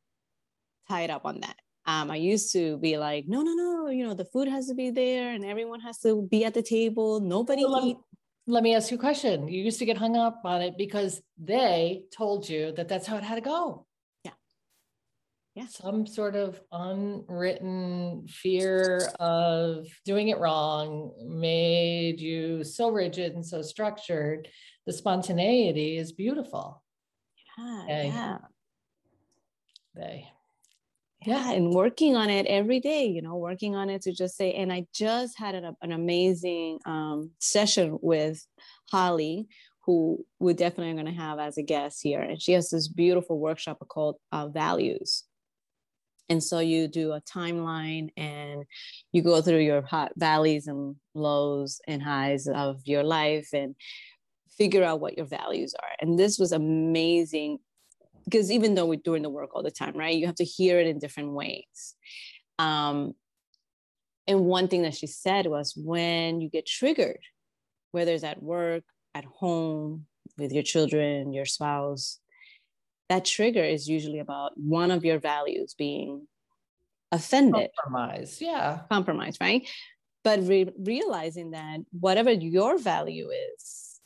tied 0.88 1.10
up 1.10 1.24
on 1.24 1.40
that. 1.40 1.56
Um, 1.86 2.10
I 2.10 2.16
used 2.16 2.52
to 2.52 2.78
be 2.78 2.96
like, 2.96 3.26
no, 3.26 3.42
no, 3.42 3.52
no, 3.52 3.88
you 3.88 4.06
know, 4.06 4.14
the 4.14 4.24
food 4.24 4.48
has 4.48 4.68
to 4.68 4.74
be 4.74 4.90
there 4.90 5.32
and 5.32 5.44
everyone 5.44 5.80
has 5.80 5.98
to 6.00 6.26
be 6.30 6.44
at 6.44 6.54
the 6.54 6.62
table. 6.62 7.20
Nobody 7.20 7.62
eat 7.62 7.96
let 8.46 8.62
me 8.62 8.74
ask 8.74 8.90
you 8.90 8.96
a 8.96 9.00
question. 9.00 9.48
You 9.48 9.62
used 9.62 9.78
to 9.78 9.86
get 9.86 9.96
hung 9.96 10.16
up 10.16 10.42
on 10.44 10.60
it 10.60 10.76
because 10.76 11.22
they 11.42 12.04
told 12.16 12.48
you 12.48 12.72
that 12.72 12.88
that's 12.88 13.06
how 13.06 13.16
it 13.16 13.22
had 13.22 13.36
to 13.36 13.40
go. 13.40 13.86
Yeah. 14.22 14.32
Yeah. 15.54 15.66
Some 15.68 16.06
sort 16.06 16.36
of 16.36 16.60
unwritten 16.70 18.26
fear 18.28 19.00
of 19.18 19.86
doing 20.04 20.28
it 20.28 20.38
wrong 20.38 21.12
made 21.26 22.20
you 22.20 22.64
so 22.64 22.90
rigid 22.90 23.34
and 23.34 23.46
so 23.46 23.62
structured. 23.62 24.48
The 24.86 24.92
spontaneity 24.92 25.96
is 25.96 26.12
beautiful. 26.12 26.82
Yeah. 27.58 27.84
They, 27.88 28.06
yeah. 28.08 28.38
They 29.94 30.28
yeah 31.24 31.52
and 31.52 31.72
working 31.72 32.16
on 32.16 32.30
it 32.30 32.46
every 32.46 32.80
day 32.80 33.06
you 33.06 33.22
know 33.22 33.36
working 33.36 33.74
on 33.74 33.90
it 33.90 34.02
to 34.02 34.12
just 34.12 34.36
say 34.36 34.52
and 34.52 34.72
i 34.72 34.86
just 34.94 35.38
had 35.38 35.54
an, 35.54 35.74
an 35.82 35.92
amazing 35.92 36.78
um, 36.86 37.30
session 37.38 37.98
with 38.02 38.46
holly 38.90 39.46
who 39.86 40.24
we're 40.38 40.54
definitely 40.54 40.94
going 40.94 41.06
to 41.06 41.20
have 41.20 41.38
as 41.38 41.58
a 41.58 41.62
guest 41.62 42.00
here 42.02 42.20
and 42.20 42.40
she 42.40 42.52
has 42.52 42.70
this 42.70 42.88
beautiful 42.88 43.38
workshop 43.38 43.78
called 43.88 44.16
uh, 44.32 44.48
values. 44.48 45.24
And 46.30 46.42
so 46.42 46.58
you 46.58 46.88
do 46.88 47.12
a 47.12 47.20
timeline 47.20 48.08
and 48.16 48.64
you 49.12 49.20
go 49.20 49.42
through 49.42 49.58
your 49.58 49.82
hot 49.82 50.12
valleys 50.16 50.68
and 50.68 50.96
lows 51.14 51.82
and 51.86 52.02
highs 52.02 52.46
of 52.46 52.80
your 52.86 53.02
life 53.02 53.50
and 53.52 53.74
figure 54.56 54.82
out 54.82 55.00
what 55.00 55.18
your 55.18 55.26
values 55.26 55.74
are. 55.74 55.90
And 56.00 56.18
this 56.18 56.38
was 56.38 56.52
amazing 56.52 57.58
because 58.24 58.50
even 58.50 58.74
though 58.74 58.86
we're 58.86 58.98
doing 58.98 59.22
the 59.22 59.30
work 59.30 59.50
all 59.54 59.62
the 59.62 59.70
time, 59.70 59.96
right? 59.96 60.16
You 60.16 60.26
have 60.26 60.34
to 60.36 60.44
hear 60.44 60.80
it 60.80 60.86
in 60.86 60.98
different 60.98 61.32
ways. 61.32 61.94
Um, 62.58 63.14
and 64.26 64.46
one 64.46 64.68
thing 64.68 64.82
that 64.82 64.94
she 64.94 65.06
said 65.06 65.46
was 65.46 65.74
when 65.76 66.40
you 66.40 66.48
get 66.48 66.66
triggered, 66.66 67.20
whether 67.92 68.12
it's 68.12 68.24
at 68.24 68.42
work, 68.42 68.84
at 69.14 69.24
home, 69.24 70.06
with 70.38 70.52
your 70.52 70.62
children, 70.62 71.32
your 71.32 71.44
spouse, 71.44 72.18
that 73.08 73.24
trigger 73.24 73.62
is 73.62 73.88
usually 73.88 74.18
about 74.18 74.52
one 74.56 74.90
of 74.90 75.04
your 75.04 75.18
values 75.18 75.74
being 75.76 76.26
offended. 77.12 77.70
Compromise, 77.84 78.38
yeah. 78.40 78.80
Compromise, 78.90 79.36
right? 79.40 79.68
But 80.24 80.40
re- 80.46 80.72
realizing 80.78 81.50
that 81.50 81.80
whatever 81.92 82.32
your 82.32 82.78
value 82.78 83.28
is, 83.56 84.00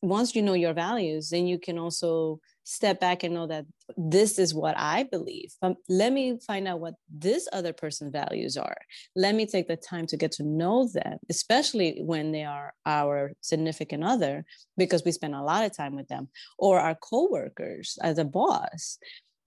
once 0.00 0.36
you 0.36 0.42
know 0.42 0.54
your 0.54 0.72
values, 0.72 1.30
then 1.30 1.46
you 1.46 1.58
can 1.58 1.78
also 1.78 2.40
step 2.68 3.00
back 3.00 3.22
and 3.22 3.32
know 3.32 3.46
that 3.46 3.64
this 3.96 4.38
is 4.38 4.52
what 4.52 4.74
I 4.76 5.04
believe. 5.04 5.54
But 5.58 5.76
let 5.88 6.12
me 6.12 6.38
find 6.46 6.68
out 6.68 6.80
what 6.80 6.96
this 7.08 7.48
other 7.50 7.72
person's 7.72 8.12
values 8.12 8.58
are. 8.58 8.76
Let 9.16 9.34
me 9.34 9.46
take 9.46 9.68
the 9.68 9.76
time 9.76 10.06
to 10.08 10.18
get 10.18 10.32
to 10.32 10.42
know 10.42 10.86
them, 10.86 11.16
especially 11.30 12.02
when 12.02 12.30
they 12.30 12.44
are 12.44 12.74
our 12.84 13.32
significant 13.40 14.04
other, 14.04 14.44
because 14.76 15.02
we 15.02 15.12
spend 15.12 15.34
a 15.34 15.40
lot 15.40 15.64
of 15.64 15.74
time 15.74 15.96
with 15.96 16.08
them, 16.08 16.28
or 16.58 16.78
our 16.78 16.94
coworkers 16.94 17.96
as 18.02 18.18
a 18.18 18.24
boss. 18.24 18.98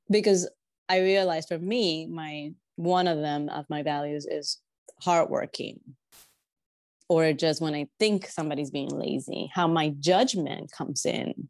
Because 0.09 0.49
I 0.89 1.01
realized 1.01 1.49
for 1.49 1.59
me, 1.59 2.07
my 2.07 2.53
one 2.75 3.07
of 3.07 3.19
them 3.19 3.49
of 3.49 3.69
my 3.69 3.83
values 3.83 4.25
is 4.25 4.57
hardworking. 4.99 5.79
Or 7.07 7.33
just 7.33 7.61
when 7.61 7.75
I 7.75 7.85
think 7.99 8.25
somebody's 8.25 8.71
being 8.71 8.89
lazy, 8.89 9.51
how 9.53 9.67
my 9.67 9.89
judgment 9.99 10.71
comes 10.71 11.05
in 11.05 11.49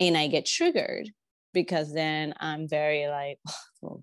and 0.00 0.16
I 0.16 0.26
get 0.26 0.46
triggered 0.46 1.10
because 1.52 1.92
then 1.92 2.34
I'm 2.40 2.68
very 2.68 3.08
like, 3.08 3.38
well, 3.82 4.02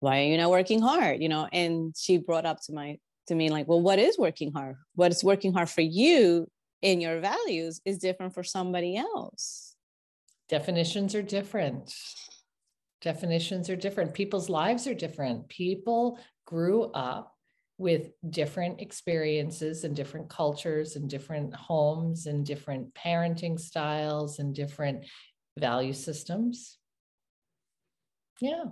why 0.00 0.20
are 0.20 0.24
you 0.24 0.36
not 0.36 0.50
working 0.50 0.80
hard? 0.80 1.22
You 1.22 1.28
know, 1.28 1.48
and 1.52 1.94
she 1.96 2.18
brought 2.18 2.46
up 2.46 2.60
to 2.66 2.72
my 2.72 2.98
to 3.28 3.34
me 3.34 3.48
like, 3.50 3.66
well, 3.66 3.80
what 3.80 3.98
is 3.98 4.18
working 4.18 4.52
hard? 4.52 4.76
What 4.94 5.12
is 5.12 5.24
working 5.24 5.54
hard 5.54 5.70
for 5.70 5.80
you 5.80 6.46
in 6.82 7.00
your 7.00 7.20
values 7.20 7.80
is 7.84 7.98
different 7.98 8.34
for 8.34 8.44
somebody 8.44 8.96
else. 8.96 9.74
Definitions 10.48 11.14
are 11.14 11.22
different. 11.22 11.94
Definitions 13.00 13.70
are 13.70 13.76
different. 13.76 14.12
People's 14.12 14.50
lives 14.50 14.86
are 14.86 14.94
different. 14.94 15.48
People 15.48 16.18
grew 16.46 16.84
up 16.92 17.33
with 17.78 18.10
different 18.30 18.80
experiences 18.80 19.84
and 19.84 19.96
different 19.96 20.28
cultures 20.28 20.96
and 20.96 21.10
different 21.10 21.54
homes 21.54 22.26
and 22.26 22.46
different 22.46 22.94
parenting 22.94 23.58
styles 23.58 24.38
and 24.38 24.54
different 24.54 25.04
value 25.58 25.92
systems. 25.92 26.78
Yeah. 28.40 28.64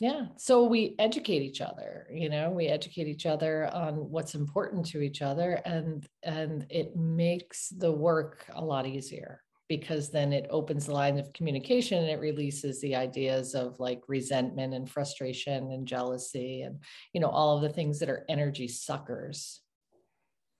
Yeah. 0.00 0.26
So 0.36 0.64
we 0.64 0.96
educate 0.98 1.42
each 1.42 1.60
other, 1.60 2.08
you 2.12 2.28
know, 2.28 2.50
we 2.50 2.66
educate 2.66 3.06
each 3.06 3.24
other 3.24 3.72
on 3.72 3.94
what's 4.10 4.34
important 4.34 4.86
to 4.86 5.00
each 5.00 5.22
other 5.22 5.60
and 5.64 6.04
and 6.24 6.66
it 6.70 6.96
makes 6.96 7.68
the 7.68 7.92
work 7.92 8.44
a 8.52 8.64
lot 8.64 8.86
easier 8.86 9.40
because 9.68 10.10
then 10.10 10.32
it 10.32 10.46
opens 10.50 10.86
the 10.86 10.92
line 10.92 11.18
of 11.18 11.32
communication 11.32 11.98
and 11.98 12.10
it 12.10 12.20
releases 12.20 12.80
the 12.80 12.94
ideas 12.94 13.54
of 13.54 13.78
like 13.80 14.00
resentment 14.08 14.74
and 14.74 14.90
frustration 14.90 15.72
and 15.72 15.86
jealousy 15.86 16.62
and 16.62 16.78
you 17.12 17.20
know 17.20 17.28
all 17.28 17.56
of 17.56 17.62
the 17.62 17.68
things 17.68 17.98
that 17.98 18.10
are 18.10 18.24
energy 18.28 18.68
suckers. 18.68 19.60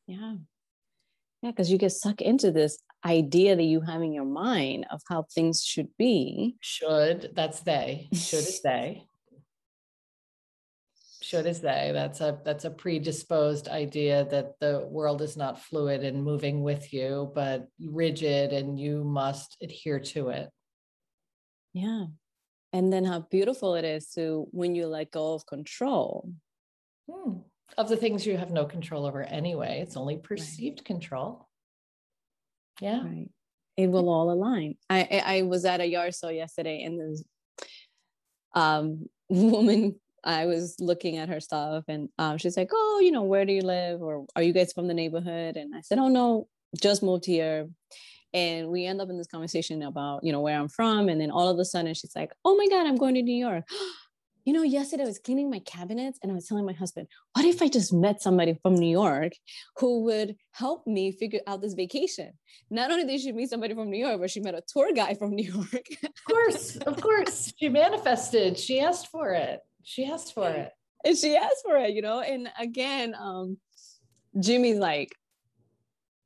Yeah. 0.07 0.35
Yeah 1.43 1.51
because 1.51 1.73
you 1.73 1.79
get 1.79 1.91
sucked 1.91 2.21
into 2.21 2.53
this 2.53 2.79
idea 3.05 3.57
that 3.57 3.65
you 3.65 3.81
have 3.81 4.01
in 4.01 4.13
your 4.13 4.25
mind 4.25 4.87
of 4.93 5.03
how 5.09 5.25
things 5.35 5.65
should 5.65 5.89
be. 5.99 6.57
Should 6.61 7.33
that's 7.35 7.61
they. 7.61 8.09
Should 8.13 8.39
is 8.39 8.61
they 8.65 9.05
should 11.33 11.47
is 11.47 11.61
they 11.61 11.93
that's 11.95 12.21
a 12.21 12.39
that's 12.45 12.67
a 12.67 12.71
predisposed 12.71 13.67
idea 13.69 14.27
that 14.27 14.53
the 14.61 14.87
world 14.91 15.23
is 15.23 15.35
not 15.35 15.63
fluid 15.63 16.05
and 16.05 16.23
moving 16.23 16.63
with 16.63 16.93
you 16.93 17.33
but 17.35 17.67
rigid 17.81 18.53
and 18.53 18.79
you 18.79 19.03
must 19.03 19.57
adhere 19.63 19.99
to 19.99 20.29
it. 20.29 20.51
Yeah. 21.73 22.05
And 22.75 22.93
then 22.93 23.07
how 23.07 23.21
beautiful 23.31 23.77
it 23.77 23.85
is 23.85 24.11
to 24.11 24.47
when 24.51 24.75
you 24.75 24.87
let 24.87 25.11
go 25.11 25.33
of 25.33 25.47
control. 25.47 26.29
Hmm. 27.11 27.39
of 27.79 27.89
the 27.89 27.97
things 27.97 28.27
you 28.27 28.37
have 28.37 28.53
no 28.53 28.65
control 28.65 29.07
over 29.07 29.23
anyway 29.23 29.81
it's 29.81 29.97
only 29.97 30.19
perceived 30.19 30.81
right. 30.81 30.85
control. 30.85 31.49
Yeah. 32.83 33.03
Right. 33.03 33.31
It 33.79 33.87
will 33.87 34.11
all 34.11 34.31
align. 34.31 34.75
I 34.91 35.23
i 35.25 35.43
was 35.43 35.65
at 35.65 35.81
a 35.81 35.87
yard 35.87 36.15
sale 36.15 36.31
yesterday 36.31 36.83
and 36.83 37.01
this 37.01 37.25
um 38.55 39.07
woman 39.31 39.99
I 40.25 40.47
was 40.47 40.77
looking 40.79 41.17
at 41.17 41.29
her 41.29 41.41
stuff 41.41 41.85
and 41.89 42.09
um, 42.19 42.39
she's 42.39 42.57
like, 42.57 42.71
Oh, 42.73 43.01
you 43.03 43.11
know, 43.11 43.23
where 43.23 43.45
do 43.45 43.53
you 43.53 43.63
live? 43.63 44.03
Or 44.03 44.27
are 44.37 44.43
you 44.43 44.53
guys 44.53 44.73
from 44.73 44.89
the 44.89 44.95
neighborhood? 44.95 45.57
And 45.57 45.75
I 45.75 45.81
said, 45.81 45.99
Oh, 45.99 46.09
no, 46.09 46.49
just 46.81 47.03
moved 47.03 47.27
here. 47.27 47.69
And 48.35 48.69
we 48.69 48.87
end 48.87 49.01
up 49.01 49.11
in 49.11 49.19
this 49.19 49.27
conversation 49.27 49.83
about, 49.83 50.25
you 50.25 50.33
know, 50.33 50.41
where 50.41 50.59
I'm 50.59 50.69
from. 50.69 51.09
And 51.09 51.21
then 51.21 51.31
all 51.31 51.49
of 51.49 51.59
a 51.59 51.65
sudden 51.65 51.93
she's 51.95 52.17
like, 52.17 52.33
Oh 52.45 52.57
my 52.57 52.67
God, 52.69 52.87
I'm 52.87 52.97
going 52.97 53.15
to 53.15 53.23
New 53.23 53.35
York. 53.35 53.65
you 54.45 54.53
know, 54.53 54.63
yesterday 54.63 55.05
I 55.05 55.07
was 55.07 55.21
cleaning 55.21 55.51
my 55.51 55.61
cabinets 55.61 56.19
and 56.23 56.33
I 56.33 56.35
was 56.35 56.47
telling 56.47 56.67
my 56.67 56.73
husband, 56.73 57.07
what 57.35 57.45
if 57.45 57.63
I 57.63 57.69
just 57.69 57.93
met 57.93 58.21
somebody 58.21 58.59
from 58.63 58.75
New 58.75 58.91
York 58.91 59.35
who 59.77 60.03
would 60.05 60.37
help 60.51 60.85
me 60.87 61.13
figure 61.13 61.41
out 61.47 61.63
this 61.63 61.75
vacation? 61.75 62.33
Not 62.69 62.91
only 62.91 63.05
did 63.05 63.21
she 63.21 63.33
meet 63.33 63.51
somebody 63.51 63.75
from 63.75 63.91
New 63.91 64.05
York, 64.05 64.21
but 64.21 64.31
she 64.31 64.41
met 64.41 64.55
a 64.55 64.63
tour 64.67 64.93
guide 64.93 65.19
from 65.19 65.31
New 65.37 65.53
York. 65.53 65.87
of 66.03 66.25
course, 66.29 66.77
of 66.77 67.01
course. 67.01 67.53
She 67.57 67.69
manifested, 67.69 68.59
she 68.59 68.81
asked 68.81 69.09
for 69.09 69.31
it 69.31 69.61
she 69.83 70.05
asked 70.05 70.35
for 70.35 70.49
it. 70.49 70.73
and 71.05 71.17
she 71.17 71.37
asked 71.37 71.63
for 71.65 71.77
it 71.77 71.91
you 71.95 72.03
know? 72.03 72.21
And 72.21 72.49
again 72.59 73.15
um 73.19 73.59
jimmy's 74.41 74.79
like 74.79 75.15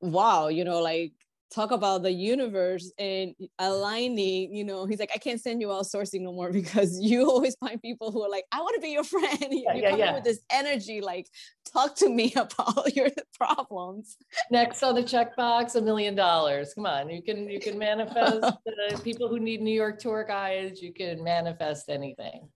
wow 0.01 0.49
you 0.49 0.65
know 0.65 0.81
like 0.81 1.13
talk 1.49 1.71
about 1.71 2.03
the 2.03 2.11
universe 2.11 2.93
and 2.99 3.35
aligning 3.59 4.53
you 4.55 4.65
know? 4.65 4.85
He's 4.85 4.99
like 4.99 5.11
i 5.15 5.19
can't 5.19 5.41
send 5.41 5.61
you 5.61 5.69
outsourcing 5.69 6.21
no 6.23 6.33
more 6.33 6.53
because 6.61 7.01
you 7.01 7.29
always 7.29 7.57
find 7.57 7.81
people 7.81 8.13
who 8.13 8.23
are 8.23 8.31
like 8.31 8.45
i 8.53 8.61
want 8.61 8.75
to 8.75 8.81
be 8.81 8.91
your 8.91 9.05
friend 9.05 9.39
you, 9.51 9.65
yeah, 9.67 9.75
you 9.75 9.83
yeah, 9.83 9.91
come 9.91 9.99
yeah. 9.99 10.15
with 10.15 10.25
this 10.25 10.41
energy 10.51 11.01
like 11.01 11.29
talk 11.73 11.95
to 11.97 12.09
me 12.09 12.33
about 12.37 12.95
your 12.95 13.09
problems. 13.39 14.17
Next 14.51 14.83
on 14.83 14.95
the 14.95 15.03
checkbox 15.03 15.75
a 15.75 15.81
million 15.81 16.15
dollars. 16.15 16.75
Come 16.75 16.87
on 16.87 17.11
you 17.11 17.23
can 17.23 17.49
you 17.49 17.61
can 17.61 17.79
manifest 17.79 18.43
uh, 18.43 18.99
people 19.03 19.29
who 19.29 19.39
need 19.39 19.61
new 19.61 19.75
york 19.75 19.99
tour 19.99 20.25
guides. 20.25 20.83
You 20.83 20.93
can 20.93 21.23
manifest 21.25 21.89
anything 21.89 22.49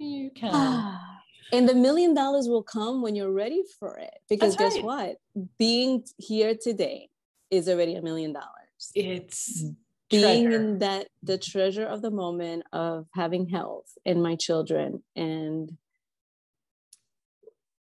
you 0.00 0.30
can. 0.30 0.98
and 1.52 1.68
the 1.68 1.74
million 1.74 2.14
dollars 2.14 2.48
will 2.48 2.62
come 2.62 3.02
when 3.02 3.14
you're 3.14 3.32
ready 3.32 3.62
for 3.78 3.98
it. 3.98 4.14
Because 4.28 4.56
That's 4.56 4.74
guess 4.74 4.82
right. 4.84 5.16
what? 5.34 5.48
Being 5.58 6.04
here 6.18 6.54
today, 6.60 7.10
is 7.50 7.68
already 7.68 7.96
a 7.96 8.02
million 8.02 8.32
dollars. 8.32 8.46
It's 8.94 9.64
being 10.08 10.50
treasure. 10.50 10.56
in 10.56 10.78
that 10.78 11.08
the 11.22 11.38
treasure 11.38 11.84
of 11.84 12.02
the 12.02 12.10
moment 12.10 12.64
of 12.72 13.06
having 13.14 13.48
health 13.48 13.86
and 14.04 14.22
my 14.22 14.34
children 14.34 15.02
and 15.14 15.70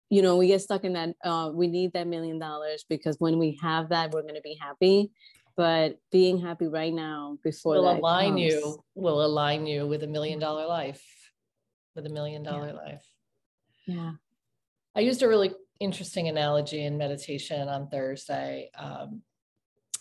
you 0.08 0.22
know 0.22 0.36
we 0.36 0.46
get 0.46 0.60
stuck 0.60 0.84
in 0.84 0.92
that 0.92 1.16
uh, 1.24 1.50
we 1.52 1.66
need 1.66 1.92
that 1.94 2.06
million 2.06 2.38
dollars 2.38 2.84
because 2.88 3.16
when 3.18 3.38
we 3.38 3.58
have 3.60 3.88
that 3.88 4.12
we're 4.12 4.22
going 4.22 4.36
to 4.36 4.40
be 4.40 4.56
happy 4.60 5.10
but 5.56 5.98
being 6.12 6.38
happy 6.40 6.68
right 6.68 6.92
now 6.92 7.38
before 7.42 7.74
will 7.74 7.84
that 7.84 7.98
align 7.98 8.30
comes- 8.30 8.40
you 8.42 8.78
will 8.94 9.24
align 9.24 9.66
you 9.66 9.86
with 9.88 10.04
a 10.04 10.06
million 10.06 10.38
dollar 10.38 10.66
life 10.66 11.02
with 11.94 12.06
a 12.06 12.10
million 12.10 12.42
dollar 12.42 12.72
life. 12.72 13.04
Yeah. 13.86 14.12
I 14.94 15.00
used 15.00 15.22
a 15.22 15.28
really 15.28 15.52
interesting 15.80 16.28
analogy 16.28 16.84
in 16.84 16.96
meditation 16.96 17.68
on 17.68 17.88
thursday 17.88 18.70
um, 18.78 19.20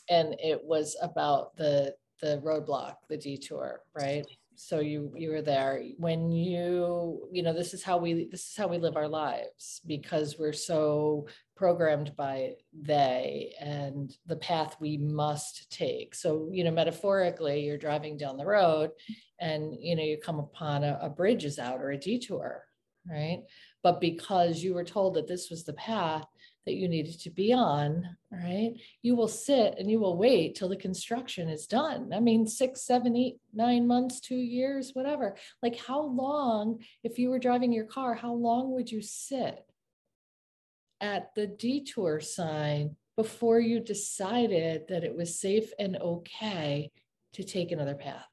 and 0.09 0.35
it 0.39 0.63
was 0.63 0.95
about 1.01 1.55
the 1.55 1.93
the 2.21 2.39
roadblock 2.45 2.95
the 3.09 3.17
detour 3.17 3.81
right 3.95 4.25
so 4.55 4.79
you 4.79 5.13
you 5.15 5.31
were 5.31 5.41
there. 5.41 5.83
When 5.97 6.31
you 6.31 7.27
you 7.31 7.43
know 7.43 7.53
this 7.53 7.73
is 7.73 7.83
how 7.83 7.97
we 7.97 8.25
this 8.29 8.47
is 8.47 8.55
how 8.55 8.67
we 8.67 8.77
live 8.77 8.95
our 8.95 9.07
lives 9.07 9.81
because 9.85 10.37
we're 10.37 10.53
so 10.53 11.27
programmed 11.55 12.15
by 12.15 12.53
they 12.73 13.53
and 13.59 14.15
the 14.25 14.35
path 14.35 14.75
we 14.79 14.97
must 14.97 15.71
take. 15.71 16.15
So 16.15 16.49
you 16.51 16.63
know 16.63 16.71
metaphorically 16.71 17.65
you're 17.65 17.77
driving 17.77 18.17
down 18.17 18.37
the 18.37 18.45
road 18.45 18.91
and 19.39 19.75
you 19.79 19.95
know 19.95 20.03
you 20.03 20.17
come 20.17 20.39
upon 20.39 20.83
a, 20.83 20.99
a 21.01 21.09
bridge 21.09 21.45
is 21.45 21.59
out 21.59 21.81
or 21.81 21.91
a 21.91 21.97
detour 21.97 22.65
right? 23.09 23.41
But 23.83 23.99
because 23.99 24.61
you 24.61 24.73
were 24.73 24.83
told 24.83 25.15
that 25.15 25.27
this 25.27 25.49
was 25.49 25.63
the 25.63 25.73
path 25.73 26.25
that 26.65 26.75
you 26.75 26.87
needed 26.87 27.19
to 27.21 27.29
be 27.29 27.53
on, 27.53 28.17
right? 28.31 28.73
You 29.01 29.15
will 29.15 29.27
sit 29.27 29.75
and 29.77 29.89
you 29.89 29.99
will 29.99 30.17
wait 30.17 30.55
till 30.55 30.69
the 30.69 30.75
construction 30.75 31.49
is 31.49 31.65
done. 31.65 32.11
I 32.13 32.19
mean, 32.19 32.45
six, 32.45 32.83
seven, 32.85 33.15
eight, 33.15 33.37
nine 33.53 33.87
months, 33.87 34.19
two 34.19 34.35
years, 34.35 34.91
whatever. 34.93 35.35
Like, 35.63 35.77
how 35.77 36.01
long, 36.01 36.83
if 37.03 37.17
you 37.17 37.29
were 37.29 37.39
driving 37.39 37.71
your 37.71 37.85
car, 37.85 38.13
how 38.13 38.33
long 38.33 38.71
would 38.71 38.91
you 38.91 39.01
sit 39.01 39.65
at 40.99 41.33
the 41.35 41.47
detour 41.47 42.19
sign 42.19 42.95
before 43.15 43.59
you 43.59 43.79
decided 43.79 44.83
that 44.89 45.03
it 45.03 45.15
was 45.15 45.39
safe 45.39 45.71
and 45.79 45.97
okay 45.97 46.91
to 47.33 47.43
take 47.43 47.71
another 47.71 47.95
path? 47.95 48.27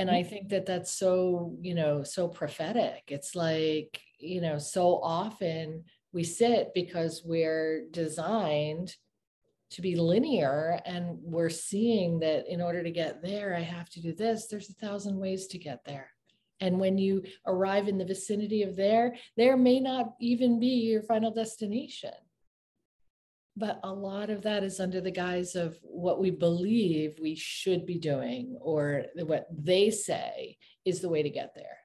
and 0.00 0.10
i 0.10 0.20
mm-hmm. 0.20 0.30
think 0.30 0.48
that 0.48 0.64
that's 0.64 0.90
so 0.90 1.54
you 1.60 1.74
know 1.74 2.02
so 2.02 2.26
prophetic 2.26 3.02
it's 3.08 3.34
like 3.34 4.00
you 4.18 4.40
know 4.40 4.56
so 4.56 4.98
often 5.02 5.84
we 6.12 6.24
sit 6.24 6.72
because 6.74 7.22
we're 7.24 7.86
designed 7.90 8.94
to 9.70 9.82
be 9.82 9.94
linear 9.94 10.80
and 10.84 11.18
we're 11.22 11.48
seeing 11.48 12.18
that 12.20 12.48
in 12.48 12.60
order 12.60 12.82
to 12.82 12.90
get 12.90 13.22
there 13.22 13.54
i 13.54 13.60
have 13.60 13.88
to 13.90 14.00
do 14.00 14.12
this. 14.12 14.46
There's 14.46 14.70
a 14.70 14.74
thousand 14.74 15.16
ways 15.16 15.46
to 15.48 15.58
get 15.58 15.84
there. 15.84 16.10
And 16.60 16.78
when 16.78 16.98
you 16.98 17.22
arrive 17.46 17.88
in 17.88 17.96
the 17.96 18.04
vicinity 18.04 18.62
of 18.62 18.76
there 18.76 19.14
there 19.36 19.56
may 19.56 19.80
not 19.80 20.14
even 20.20 20.58
be 20.58 20.66
your 20.66 21.02
final 21.02 21.30
destination. 21.30 22.12
But 23.56 23.80
a 23.82 23.92
lot 23.92 24.30
of 24.30 24.42
that 24.42 24.62
is 24.64 24.80
under 24.80 25.00
the 25.00 25.10
guise 25.10 25.54
of 25.54 25.76
what 25.82 26.20
we 26.20 26.30
believe 26.30 27.18
we 27.20 27.34
should 27.34 27.84
be 27.84 27.98
doing 27.98 28.56
or 28.60 29.04
what 29.16 29.46
they 29.52 29.90
say 29.90 30.56
is 30.84 31.00
the 31.00 31.08
way 31.08 31.22
to 31.22 31.30
get 31.30 31.54
there 31.54 31.79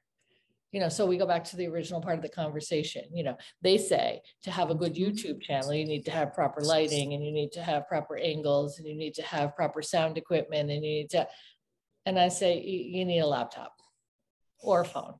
you 0.76 0.82
know 0.82 0.90
so 0.90 1.06
we 1.06 1.18
go 1.18 1.26
back 1.26 1.44
to 1.46 1.56
the 1.56 1.68
original 1.68 2.02
part 2.02 2.18
of 2.18 2.22
the 2.22 2.30
conversation 2.30 3.04
you 3.14 3.24
know 3.24 3.36
they 3.62 3.78
say 3.78 4.22
to 4.44 4.52
have 4.52 4.70
a 4.70 4.76
good 4.76 4.94
youtube 4.94 5.42
channel 5.42 5.74
you 5.74 5.86
need 5.86 6.04
to 6.06 6.12
have 6.12 6.34
proper 6.34 6.62
lighting 6.62 7.14
and 7.14 7.26
you 7.26 7.32
need 7.32 7.52
to 7.52 7.64
have 7.64 7.88
proper 7.88 8.18
angles 8.18 8.78
and 8.78 8.88
you 8.88 8.96
need 8.96 9.14
to 9.14 9.22
have 9.24 9.56
proper 9.56 9.82
sound 9.82 10.18
equipment 10.18 10.70
and 10.70 10.84
you 10.84 10.92
need 11.00 11.10
to 11.10 11.26
and 12.06 12.20
i 12.20 12.28
say 12.28 12.62
you 12.62 13.06
need 13.06 13.20
a 13.20 13.26
laptop 13.26 13.74
or 14.60 14.82
a 14.82 14.86
phone 14.86 15.16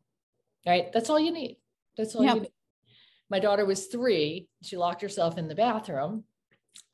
right? 0.66 0.92
That's 0.92 1.10
all 1.10 1.20
you 1.20 1.32
need. 1.32 1.58
That's 1.98 2.16
all 2.16 2.24
Yeah. 2.24 2.36
you 2.36 2.40
need. 2.42 2.52
My 3.30 3.40
daughter 3.40 3.66
was 3.66 3.88
three. 3.88 4.48
She 4.64 4.78
locked 4.78 5.02
herself 5.02 5.38
in 5.38 5.48
the 5.48 5.56
bathroom 5.56 6.26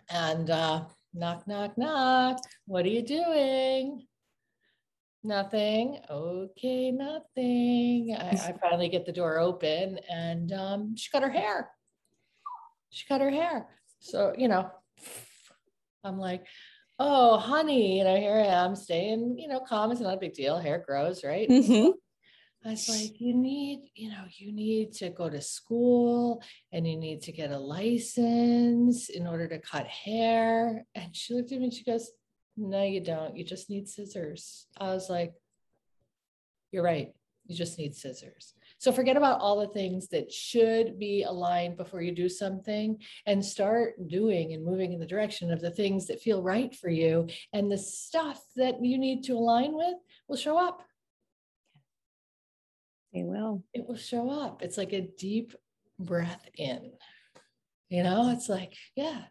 and 0.10 0.50
uh, 0.50 0.86
knock 1.13 1.47
knock 1.47 1.78
knock. 1.78 2.39
What 2.65 2.86
are 2.86 2.89
you 2.89 3.02
doing 3.02 4.08
Nothing. 5.24 6.00
Okay, 6.10 6.92
nothing. 6.92 8.16
I, 8.20 8.30
I 8.30 8.56
finally 8.62 8.90
get 8.90 9.06
the 9.06 9.12
door 9.12 9.38
open 9.38 10.00
and 10.10 10.52
um, 10.52 10.96
she 10.98 11.10
cut 11.12 11.24
her 11.24 11.30
hair. 11.30 11.70
She 12.90 13.06
cut 13.08 13.22
her 13.22 13.30
hair. 13.30 13.68
So, 14.00 14.34
you 14.36 14.48
know, 14.48 14.70
I'm 16.04 16.18
like, 16.18 16.46
oh, 16.98 17.38
honey, 17.38 18.00
you 18.00 18.04
know, 18.04 18.16
here 18.16 18.34
I 18.34 18.48
am 18.48 18.76
staying, 18.76 19.38
you 19.38 19.48
know, 19.48 19.60
calm. 19.60 19.92
It's 19.92 20.02
not 20.02 20.16
a 20.16 20.20
big 20.20 20.34
deal. 20.34 20.58
Hair 20.58 20.84
grows, 20.88 21.24
right? 21.24 21.48
Mm-hmm. 21.48 21.92
I 22.64 22.72
was 22.72 22.90
like, 22.90 23.20
you 23.20 23.34
need, 23.34 23.90
you 23.96 24.10
know, 24.10 24.24
you 24.38 24.52
need 24.52 24.94
to 24.94 25.10
go 25.10 25.30
to 25.30 25.42
school 25.42 26.44
and 26.72 26.88
you 26.88 26.96
need 26.96 27.22
to 27.24 27.32
get 27.32 27.52
a 27.52 27.58
license 27.58 29.10
in 29.10 29.26
order 29.26 29.48
to 29.48 29.60
cut 29.60 29.88
hair. 29.88 30.86
And 30.94 31.16
she 31.16 31.34
looked 31.34 31.52
at 31.52 31.58
me 31.58 31.66
and 31.66 31.74
she 31.74 31.84
goes, 31.84 32.12
no, 32.58 32.84
you 32.84 33.02
don't. 33.02 33.36
You 33.36 33.44
just 33.44 33.70
need 33.70 33.88
scissors. 33.88 34.68
I 34.78 34.88
was 34.94 35.10
like, 35.10 35.34
you're 36.72 36.84
right. 36.84 37.14
You 37.48 37.56
just 37.56 37.78
need 37.78 37.96
scissors. 37.96 38.54
So 38.78 38.92
forget 38.92 39.18
about 39.18 39.40
all 39.40 39.60
the 39.60 39.74
things 39.74 40.08
that 40.08 40.32
should 40.32 40.98
be 40.98 41.24
aligned 41.24 41.78
before 41.78 42.02
you 42.02 42.12
do 42.12 42.30
something 42.30 42.98
and 43.26 43.44
start 43.44 44.08
doing 44.08 44.54
and 44.54 44.66
moving 44.66 44.94
in 44.94 45.00
the 45.00 45.06
direction 45.06 45.52
of 45.52 45.62
the 45.62 45.72
things 45.72 46.08
that 46.08 46.22
feel 46.22 46.42
right 46.42 46.74
for 46.74 46.90
you. 46.90 47.28
And 47.54 47.72
the 47.72 47.78
stuff 47.78 48.42
that 48.56 48.84
you 48.84 48.98
need 48.98 49.24
to 49.26 49.34
align 49.34 49.76
with 49.76 49.96
will 50.28 50.38
show 50.38 50.58
up. 50.58 50.82
they 53.14 53.24
will 53.24 53.64
It 53.74 53.88
will 53.88 53.98
show 53.98 54.30
up. 54.30 54.62
It's 54.62 54.78
like 54.78 54.94
a 54.94 55.10
deep 55.18 55.54
breath 56.00 56.48
in. 56.58 56.92
You 57.90 58.04
know, 58.04 58.32
it's 58.32 58.48
like, 58.48 58.74
yeah. 58.96 59.24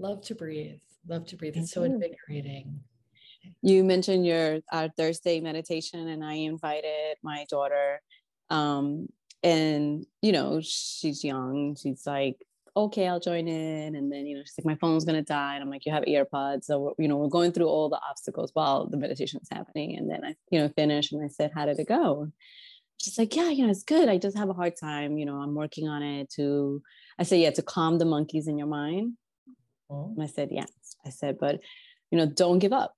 Love 0.00 0.22
to 0.22 0.34
breathe. 0.34 0.80
Love 1.06 1.26
to 1.26 1.36
breathe. 1.36 1.56
It's 1.56 1.72
so 1.72 1.82
invigorating. 1.82 2.80
you 3.62 3.84
mentioned 3.84 4.24
your 4.26 4.60
our 4.72 4.88
thursday 4.96 5.40
meditation 5.40 6.08
and 6.08 6.22
i 6.24 6.34
invited 6.34 7.16
my 7.22 7.44
daughter 7.48 8.00
um 8.50 9.06
and 9.42 10.04
you 10.22 10.32
know 10.32 10.60
she's 10.62 11.22
young. 11.24 11.76
She's 11.80 12.04
like 12.06 12.36
okay 12.76 13.06
i'll 13.08 13.20
join 13.20 13.46
in. 13.48 13.94
And 13.94 14.10
then 14.12 14.26
you 14.26 14.36
know 14.36 14.42
she's 14.44 14.54
like 14.58 14.70
my 14.72 14.78
phone's 14.82 15.04
gonna 15.04 15.22
die. 15.22 15.54
And 15.54 15.62
i'm 15.62 15.70
like 15.70 15.84
you 15.86 15.92
have 15.92 16.04
earpods. 16.04 16.64
So 16.64 16.74
we're- 16.80 16.94
you 16.98 17.08
know 17.08 17.16
we're 17.18 17.28
going 17.38 17.52
through 17.52 17.68
all 17.68 17.88
the 17.90 18.00
obstacles 18.10 18.50
while 18.54 18.86
the 18.86 18.96
meditation 19.04 19.40
is 19.42 19.48
happening. 19.50 19.96
And 19.98 20.10
then 20.10 20.24
i 20.24 20.34
you 20.50 20.58
know 20.60 20.68
finish 20.82 21.12
and 21.12 21.22
i 21.24 21.28
said 21.28 21.50
how 21.54 21.66
did 21.66 21.78
it 21.78 21.88
go? 21.88 22.06
She's 23.02 23.18
like 23.18 23.34
yeah 23.36 23.50
you 23.50 23.64
know 23.64 23.70
it's 23.70 23.82
good. 23.94 24.08
I 24.08 24.16
just 24.18 24.36
have 24.38 24.50
a 24.50 24.58
hard 24.60 24.74
time. 24.88 25.18
You 25.18 25.26
know 25.26 25.36
i'm 25.42 25.54
working 25.54 25.88
on 25.88 26.02
it 26.02 26.30
to 26.36 26.82
i 27.18 27.22
said 27.22 27.40
yeah 27.40 27.50
to 27.58 27.62
calm 27.62 27.98
the 27.98 28.04
monkeys 28.16 28.46
in 28.46 28.56
your 28.58 28.66
mind 28.82 29.14
Oh. 29.90 30.12
and 30.14 30.22
i 30.22 30.26
said 30.26 30.48
yes 30.52 30.70
i 31.04 31.10
said 31.10 31.38
but 31.38 31.60
you 32.10 32.18
know 32.18 32.26
don't 32.26 32.58
give 32.60 32.72
up 32.72 32.94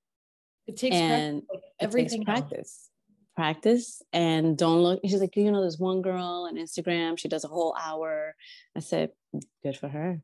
It 0.66 0.76
takes 0.76 0.94
and 0.96 1.42
practice, 1.42 1.48
like 1.52 1.62
it 1.62 1.70
takes 1.70 1.84
everything 2.12 2.24
practice 2.24 2.90
practice 3.34 4.02
and 4.12 4.58
don't 4.58 4.82
look 4.82 5.00
she's 5.04 5.20
like 5.20 5.34
you 5.36 5.50
know 5.50 5.60
there's 5.62 5.78
one 5.78 6.02
girl 6.02 6.46
on 6.48 6.56
instagram 6.56 7.18
she 7.18 7.28
does 7.28 7.44
a 7.44 7.48
whole 7.48 7.74
hour 7.82 8.34
i 8.76 8.80
said 8.80 9.10
good 9.62 9.76
for 9.76 9.88
her 9.88 10.20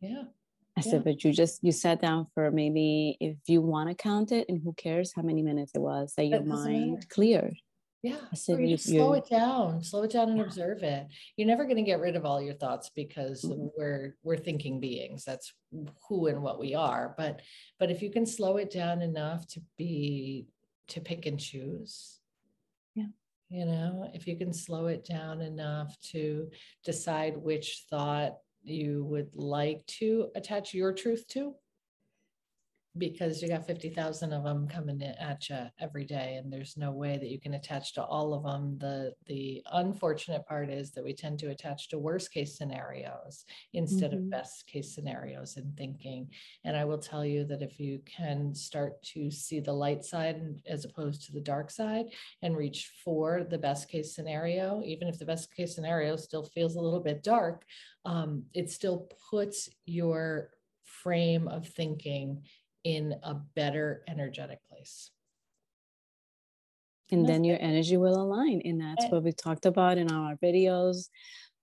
Yeah. 0.00 0.24
i 0.76 0.82
Yeah. 0.84 0.90
said 0.90 1.04
but 1.04 1.24
you 1.24 1.32
just 1.32 1.64
you 1.64 1.72
sat 1.72 2.02
down 2.02 2.26
for 2.34 2.50
maybe 2.50 3.16
if 3.18 3.36
you 3.46 3.62
want 3.62 3.88
to 3.88 3.94
count 3.94 4.30
it 4.30 4.46
and 4.50 4.60
who 4.62 4.72
cares 4.74 5.12
how 5.16 5.22
many 5.22 5.42
minutes 5.42 5.72
it 5.74 5.80
was 5.80 6.12
that 6.16 6.26
your 6.26 6.40
That 6.40 6.48
doesn't 6.50 6.70
mind 6.72 6.92
matter. 6.94 7.06
cleared 7.08 7.56
Yeah. 8.02 8.20
I 8.32 8.34
said 8.34 8.58
Or 8.58 8.62
you 8.62 8.68
you- 8.68 8.76
slow 8.78 9.12
it 9.12 9.26
down, 9.28 9.82
slow 9.82 10.02
it 10.04 10.10
down 10.10 10.30
and 10.30 10.38
Yeah. 10.38 10.44
observe 10.44 10.82
it. 10.82 11.06
You're 11.36 11.46
never 11.48 11.64
going 11.64 11.76
to 11.76 11.82
get 11.82 12.00
rid 12.00 12.16
of 12.16 12.24
all 12.24 12.40
your 12.40 12.54
thoughts 12.54 12.88
because 12.90 13.42
Mhm. 13.42 13.70
we're 13.76 14.16
we're 14.22 14.38
thinking 14.38 14.80
beings. 14.80 15.24
That's 15.24 15.52
who 16.08 16.26
and 16.26 16.42
what 16.42 16.58
we 16.58 16.74
are. 16.74 17.14
But 17.18 17.42
but 17.78 17.90
if 17.90 18.00
you 18.02 18.10
can 18.10 18.24
slow 18.24 18.56
it 18.56 18.70
down 18.70 19.02
enough 19.02 19.46
to 19.48 19.60
be 19.76 20.46
to 20.88 21.00
pick 21.00 21.26
and 21.26 21.38
choose. 21.38 22.20
Yeah. 22.94 23.08
You 23.50 23.66
know, 23.66 24.10
if 24.14 24.26
you 24.26 24.36
can 24.36 24.52
slow 24.52 24.86
it 24.86 25.04
down 25.04 25.40
enough 25.42 25.98
to 26.12 26.50
decide 26.84 27.36
which 27.36 27.84
thought 27.90 28.38
you 28.62 29.04
would 29.04 29.34
like 29.34 29.84
to 29.86 30.30
attach 30.34 30.72
your 30.74 30.92
truth 30.92 31.26
to. 31.28 31.54
Because 32.98 33.40
you 33.40 33.48
got 33.48 33.66
50,000 33.66 34.32
of 34.32 34.42
them 34.42 34.66
coming 34.66 35.00
at 35.02 35.48
you 35.48 35.58
every 35.78 36.04
day 36.04 36.40
and 36.42 36.52
there's 36.52 36.76
no 36.76 36.90
way 36.90 37.18
that 37.18 37.28
you 37.28 37.38
can 37.38 37.54
attach 37.54 37.94
to 37.94 38.02
all 38.02 38.34
of 38.34 38.42
them 38.42 38.76
the 38.78 39.12
the 39.26 39.62
unfortunate 39.72 40.44
part 40.46 40.68
is 40.68 40.90
that 40.90 41.04
we 41.04 41.14
tend 41.14 41.38
to 41.38 41.50
attach 41.50 41.88
to 41.88 41.98
worst 41.98 42.32
case 42.32 42.58
scenarios 42.58 43.44
instead 43.74 44.10
mm-hmm. 44.10 44.24
of 44.24 44.30
best 44.30 44.66
case 44.66 44.92
scenarios 44.92 45.56
in 45.56 45.72
thinking 45.76 46.28
and 46.64 46.76
i 46.76 46.84
will 46.84 46.98
tell 46.98 47.24
you 47.24 47.44
that 47.44 47.62
if 47.62 47.78
you 47.78 48.00
can 48.04 48.52
start 48.52 49.00
to 49.02 49.30
see 49.30 49.60
the 49.60 49.72
light 49.72 50.04
side 50.04 50.60
as 50.68 50.84
opposed 50.84 51.24
to 51.24 51.32
the 51.32 51.40
dark 51.40 51.70
side 51.70 52.06
and 52.42 52.56
reach 52.56 52.90
for 53.04 53.44
the 53.44 53.58
best 53.58 53.88
case 53.88 54.16
scenario 54.16 54.82
even 54.84 55.06
if 55.06 55.16
the 55.16 55.24
best 55.24 55.54
case 55.54 55.76
scenario 55.76 56.16
still 56.16 56.44
feels 56.44 56.74
a 56.74 56.80
little 56.80 57.00
bit 57.00 57.22
dark 57.22 57.64
um, 58.04 58.44
it 58.54 58.70
still 58.70 59.08
puts 59.30 59.68
your 59.86 60.50
frame 60.90 61.48
of 61.48 61.66
thinking 61.66 62.42
in 62.84 63.14
a 63.22 63.34
better 63.34 64.02
energetic 64.08 64.58
place. 64.68 65.10
And 67.12 67.28
then 67.28 67.42
your 67.42 67.58
energy 67.60 67.96
will 67.96 68.20
align. 68.22 68.62
And 68.64 68.80
that's 68.80 69.06
what 69.08 69.24
we 69.24 69.32
talked 69.32 69.66
about 69.66 69.98
in 69.98 70.12
our 70.12 70.36
videos, 70.36 71.08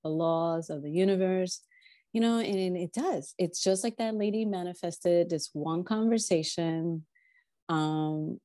the 0.03 0.09
laws 0.09 0.69
of 0.69 0.83
the 0.83 0.91
universe. 0.91 1.61
You 2.13 2.21
know, 2.21 2.39
and 2.39 2.75
it 2.75 2.93
does. 2.93 3.33
It's 3.37 3.63
just 3.63 3.83
like 3.83 3.97
that 3.97 4.15
lady 4.15 4.43
manifested 4.43 5.29
this 5.29 5.49
one 5.53 5.83
conversation. 5.83 7.05
Um, 7.69 8.39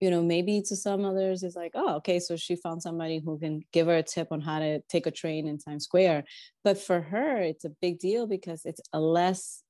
you 0.00 0.10
know, 0.10 0.22
maybe 0.22 0.60
to 0.60 0.76
some 0.76 1.04
others, 1.04 1.42
it's 1.42 1.56
like, 1.56 1.72
oh, 1.74 1.96
okay, 1.96 2.18
so 2.18 2.36
she 2.36 2.56
found 2.56 2.82
somebody 2.82 3.22
who 3.24 3.38
can 3.38 3.62
give 3.72 3.86
her 3.86 3.96
a 3.96 4.02
tip 4.02 4.28
on 4.30 4.42
how 4.42 4.58
to 4.58 4.80
take 4.90 5.06
a 5.06 5.10
train 5.10 5.46
in 5.46 5.56
Times 5.56 5.84
Square. 5.84 6.24
But 6.62 6.78
for 6.78 7.00
her, 7.00 7.38
it's 7.38 7.64
a 7.64 7.72
big 7.80 7.98
deal 7.98 8.26
because 8.26 8.66
it's 8.66 8.80
a 8.92 9.00
less 9.00 9.62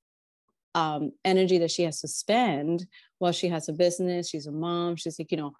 um, 0.77 1.11
energy 1.25 1.59
that 1.59 1.71
she 1.71 1.83
has 1.83 2.01
to 2.03 2.09
spend 2.09 2.87
while 3.19 3.33
she 3.33 3.49
has 3.49 3.69
a 3.69 3.73
business. 3.73 4.29
She's 4.29 4.47
a 4.47 4.53
mom. 4.53 4.97
She's 4.97 5.19
like, 5.19 5.33
you 5.33 5.39
know, 5.39 5.55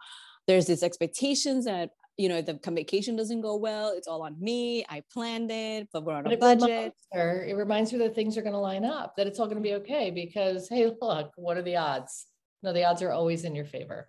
there's 0.47 0.67
these 0.67 0.83
expectations 0.83 1.65
that 1.65 1.91
you 2.17 2.29
know 2.29 2.41
the 2.41 2.59
vacation 2.73 3.15
doesn't 3.15 3.43
go 3.43 3.57
well 3.57 3.93
it's 3.95 4.09
all 4.09 4.23
on 4.23 4.35
me 4.41 4.85
i 4.89 5.03
planned 5.13 5.51
it 5.51 5.87
but 5.93 6.03
we're 6.03 6.15
on 6.15 6.25
but 6.25 6.33
a 6.33 6.37
budget 6.39 6.63
reminds 6.63 6.95
her, 7.13 7.45
it 7.45 7.55
reminds 7.55 7.91
her 7.91 7.99
that 7.99 8.15
things 8.15 8.39
are 8.39 8.43
going 8.43 8.55
to 8.55 8.59
line 8.59 8.85
up 8.85 9.15
that 9.17 9.27
it's 9.27 9.39
all 9.39 9.47
going 9.47 9.59
to 9.59 9.63
be 9.63 9.75
okay 9.75 10.11
because 10.11 10.69
hey 10.69 10.91
look 11.01 11.33
what 11.37 11.57
are 11.57 11.63
the 11.63 11.77
odds? 11.77 12.27
No 12.63 12.73
the 12.73 12.85
odds 12.85 13.03
are 13.03 13.13
always 13.13 13.45
in 13.45 13.55
your 13.55 13.67
favor. 13.67 14.09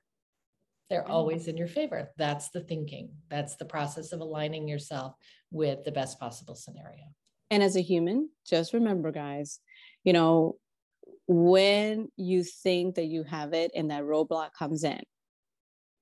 They're 0.89 1.08
always 1.08 1.50
in 1.50 1.58
your 1.58 1.67
favor. 1.67 2.12
That's 2.17 2.50
the 2.50 2.62
thinking. 2.62 3.10
That's 3.30 3.58
the 3.58 3.65
process 3.65 4.13
of 4.13 4.22
aligning 4.22 4.70
yourself 4.70 5.15
with 5.52 5.84
the 5.84 5.91
best 5.91 6.17
possible 6.17 6.56
scenario. 6.56 7.04
And 7.52 7.62
as 7.62 7.76
a 7.76 7.82
human 7.82 8.30
just 8.50 8.74
remember 8.74 9.12
guys 9.12 9.60
you 10.06 10.13
know 10.13 10.56
when 11.27 12.07
you 12.15 12.43
think 12.43 12.95
that 12.95 13.05
you 13.05 13.23
have 13.23 13.53
it 13.53 13.71
and 13.75 13.91
that 13.91 14.03
roadblock 14.03 14.53
comes 14.57 14.83
in 14.83 15.01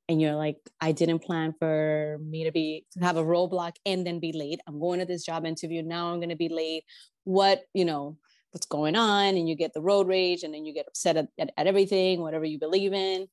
and 0.07 0.21
you're 0.21 0.35
like 0.35 0.57
i 0.81 0.91
didn't 0.91 1.19
plan 1.19 1.53
for 1.57 2.19
me 2.21 2.43
to 2.43 2.51
be 2.51 2.85
to 2.91 2.99
have 2.99 3.17
a 3.17 3.23
roadblock 3.23 3.73
and 3.85 4.05
then 4.05 4.19
be 4.19 4.31
late. 4.31 4.59
I'm 4.67 4.79
going 4.79 4.99
to 4.99 5.05
this 5.05 5.25
job 5.25 5.45
interview. 5.45 5.81
Now 5.81 6.11
i'm 6.11 6.19
going 6.19 6.29
to 6.29 6.35
be 6.35 6.49
late. 6.49 6.83
What 7.23 7.63
you 7.73 7.85
know 7.85 8.17
what's 8.51 8.67
going 8.67 8.95
on? 8.95 9.35
And 9.35 9.49
you 9.49 9.55
get 9.55 9.73
the 9.73 9.81
road 9.81 10.07
rage 10.07 10.43
and 10.43 10.53
then 10.53 10.63
you 10.65 10.73
get 10.73 10.87
upset 10.87 11.17
at, 11.17 11.27
at, 11.39 11.51
at 11.57 11.67
everything 11.67 12.21
whatever 12.21 12.45
you 12.45 12.59
believe 12.59 12.93
in 12.93 13.27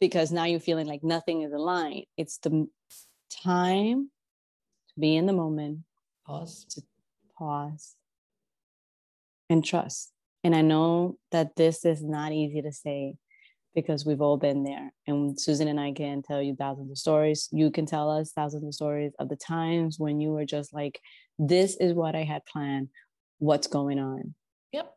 because 0.00 0.32
now 0.32 0.44
you're 0.44 0.60
feeling 0.60 0.86
like 0.86 1.02
nothing 1.02 1.42
is 1.42 1.52
aligned 1.52 2.04
it's 2.16 2.38
the 2.38 2.66
time 3.30 4.10
to 4.88 5.00
be 5.00 5.16
in 5.16 5.26
the 5.26 5.32
moment 5.32 5.80
pause. 6.26 6.66
to 6.68 6.82
pause 7.38 7.94
and 9.48 9.64
trust 9.64 10.12
and 10.46 10.54
I 10.54 10.62
know 10.62 11.18
that 11.32 11.56
this 11.56 11.84
is 11.84 12.04
not 12.04 12.30
easy 12.30 12.62
to 12.62 12.70
say 12.70 13.16
because 13.74 14.06
we've 14.06 14.20
all 14.20 14.36
been 14.36 14.62
there. 14.62 14.92
And 15.08 15.38
Susan 15.38 15.66
and 15.66 15.80
I 15.80 15.90
can 15.90 16.22
tell 16.22 16.40
you 16.40 16.54
thousands 16.54 16.88
of 16.88 16.98
stories. 16.98 17.48
You 17.50 17.72
can 17.72 17.84
tell 17.84 18.08
us 18.08 18.30
thousands 18.30 18.62
of 18.62 18.72
stories 18.72 19.10
of 19.18 19.28
the 19.28 19.34
times 19.34 19.98
when 19.98 20.20
you 20.20 20.30
were 20.30 20.44
just 20.44 20.72
like, 20.72 21.00
this 21.36 21.76
is 21.80 21.94
what 21.94 22.14
I 22.14 22.22
had 22.22 22.46
planned. 22.46 22.90
What's 23.38 23.66
going 23.66 23.98
on? 23.98 24.36
Yep. 24.70 24.94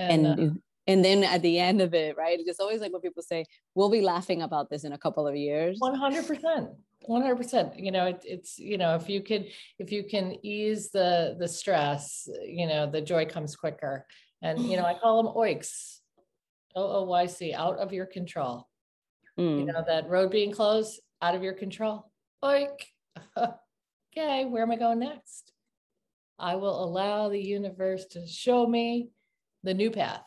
And, 0.00 0.26
and, 0.26 0.40
uh, 0.40 0.54
and 0.88 1.04
then 1.04 1.22
at 1.22 1.42
the 1.42 1.60
end 1.60 1.80
of 1.80 1.94
it, 1.94 2.16
right? 2.16 2.40
It's 2.44 2.58
always 2.58 2.80
like 2.80 2.92
what 2.92 3.04
people 3.04 3.22
say, 3.22 3.46
we'll 3.76 3.90
be 3.90 4.00
laughing 4.00 4.42
about 4.42 4.70
this 4.70 4.82
in 4.82 4.92
a 4.92 4.98
couple 4.98 5.28
of 5.28 5.36
years. 5.36 5.78
100%. 5.80 6.74
100% 7.08 7.72
you 7.76 7.92
know 7.92 8.06
it, 8.06 8.22
it's 8.24 8.58
you 8.58 8.78
know 8.78 8.94
if 8.94 9.10
you 9.10 9.20
could 9.20 9.48
if 9.78 9.92
you 9.92 10.04
can 10.04 10.38
ease 10.42 10.90
the 10.90 11.36
the 11.38 11.46
stress 11.46 12.26
you 12.42 12.66
know 12.66 12.90
the 12.90 13.02
joy 13.02 13.26
comes 13.26 13.54
quicker 13.54 14.06
and, 14.42 14.58
you 14.60 14.76
know, 14.76 14.84
I 14.84 14.94
call 14.94 15.22
them 15.22 15.32
oiks, 15.34 15.98
O 16.74 16.82
O 16.82 17.04
Y 17.04 17.26
C, 17.26 17.54
out 17.54 17.78
of 17.78 17.92
your 17.92 18.06
control. 18.06 18.68
Mm. 19.38 19.60
You 19.60 19.64
know, 19.66 19.84
that 19.86 20.08
road 20.08 20.30
being 20.30 20.52
closed, 20.52 21.00
out 21.22 21.34
of 21.34 21.42
your 21.42 21.54
control. 21.54 22.10
Oik. 22.44 22.80
okay, 23.38 24.44
where 24.44 24.62
am 24.62 24.70
I 24.70 24.76
going 24.76 25.00
next? 25.00 25.52
I 26.38 26.56
will 26.56 26.84
allow 26.84 27.28
the 27.28 27.40
universe 27.40 28.06
to 28.12 28.26
show 28.26 28.66
me 28.66 29.08
the 29.62 29.74
new 29.74 29.90
path. 29.90 30.22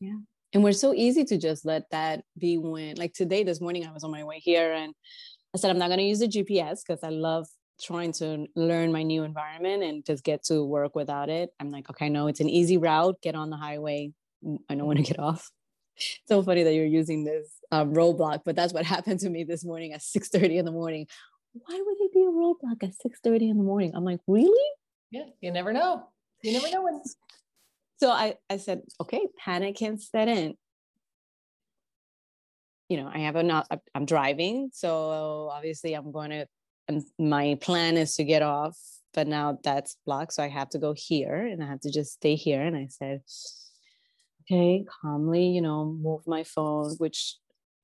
Yeah. 0.00 0.18
And 0.52 0.64
we're 0.64 0.72
so 0.72 0.94
easy 0.94 1.24
to 1.24 1.38
just 1.38 1.64
let 1.64 1.84
that 1.90 2.24
be 2.36 2.58
when, 2.58 2.96
like 2.96 3.12
today, 3.12 3.44
this 3.44 3.60
morning, 3.60 3.86
I 3.86 3.92
was 3.92 4.04
on 4.04 4.10
my 4.10 4.24
way 4.24 4.38
here 4.38 4.72
and 4.72 4.94
I 5.54 5.58
said, 5.58 5.70
I'm 5.70 5.78
not 5.78 5.88
going 5.88 5.98
to 5.98 6.04
use 6.04 6.20
the 6.20 6.28
GPS 6.28 6.80
because 6.86 7.02
I 7.02 7.10
love 7.10 7.46
trying 7.80 8.12
to 8.14 8.46
learn 8.54 8.92
my 8.92 9.02
new 9.02 9.24
environment 9.24 9.82
and 9.82 10.04
just 10.04 10.24
get 10.24 10.44
to 10.44 10.62
work 10.64 10.94
without 10.94 11.28
it. 11.28 11.50
I'm 11.58 11.70
like, 11.70 11.90
okay, 11.90 12.08
no, 12.08 12.26
it's 12.26 12.40
an 12.40 12.48
easy 12.48 12.76
route. 12.76 13.20
Get 13.22 13.34
on 13.34 13.50
the 13.50 13.56
highway. 13.56 14.12
Mm, 14.44 14.58
I 14.68 14.74
don't 14.74 14.86
want 14.86 14.98
to 14.98 15.04
get 15.04 15.18
off. 15.18 15.50
so 16.28 16.42
funny 16.42 16.62
that 16.62 16.74
you're 16.74 16.84
using 16.84 17.24
this 17.24 17.48
um, 17.72 17.94
roadblock, 17.94 18.40
but 18.44 18.56
that's 18.56 18.72
what 18.72 18.84
happened 18.96 19.20
to 19.20 19.30
me 19.30 19.44
this 19.44 19.64
morning 19.64 19.92
at 19.92 20.00
6:30 20.00 20.58
in 20.58 20.64
the 20.64 20.72
morning. 20.72 21.06
Why 21.52 21.82
would 21.84 21.96
it 22.00 22.12
be 22.12 22.20
a 22.20 22.30
roadblock 22.30 22.82
at 22.82 22.94
6:30 23.04 23.50
in 23.50 23.58
the 23.58 23.64
morning? 23.64 23.92
I'm 23.94 24.04
like, 24.04 24.20
really? 24.26 24.70
Yeah, 25.10 25.26
you 25.40 25.50
never 25.50 25.72
know. 25.72 26.06
You 26.42 26.52
never 26.52 26.70
know 26.70 26.82
when. 26.82 27.02
So 27.98 28.10
I, 28.10 28.36
I 28.48 28.56
said, 28.56 28.80
okay, 28.98 29.20
panic 29.44 29.76
can 29.76 29.98
set 29.98 30.26
in. 30.26 30.54
You 32.88 32.96
know, 32.96 33.10
I 33.12 33.18
have 33.18 33.36
a 33.36 33.42
not, 33.42 33.68
I'm 33.94 34.06
driving. 34.06 34.70
So 34.72 35.50
obviously 35.52 35.92
I'm 35.92 36.10
going 36.10 36.30
to 36.30 36.46
and 36.90 37.04
my 37.18 37.56
plan 37.60 37.96
is 37.96 38.14
to 38.16 38.24
get 38.24 38.42
off 38.42 38.76
but 39.14 39.26
now 39.26 39.58
that's 39.62 39.96
blocked 40.04 40.32
so 40.32 40.42
i 40.42 40.48
have 40.48 40.68
to 40.68 40.78
go 40.78 40.92
here 40.96 41.46
and 41.46 41.62
i 41.62 41.66
have 41.66 41.80
to 41.80 41.90
just 41.90 42.12
stay 42.14 42.34
here 42.34 42.62
and 42.62 42.76
i 42.76 42.86
said 42.88 43.20
okay 44.42 44.84
calmly 45.00 45.46
you 45.46 45.62
know 45.62 45.84
move 45.84 46.26
my 46.26 46.42
phone 46.42 46.94
which 46.98 47.36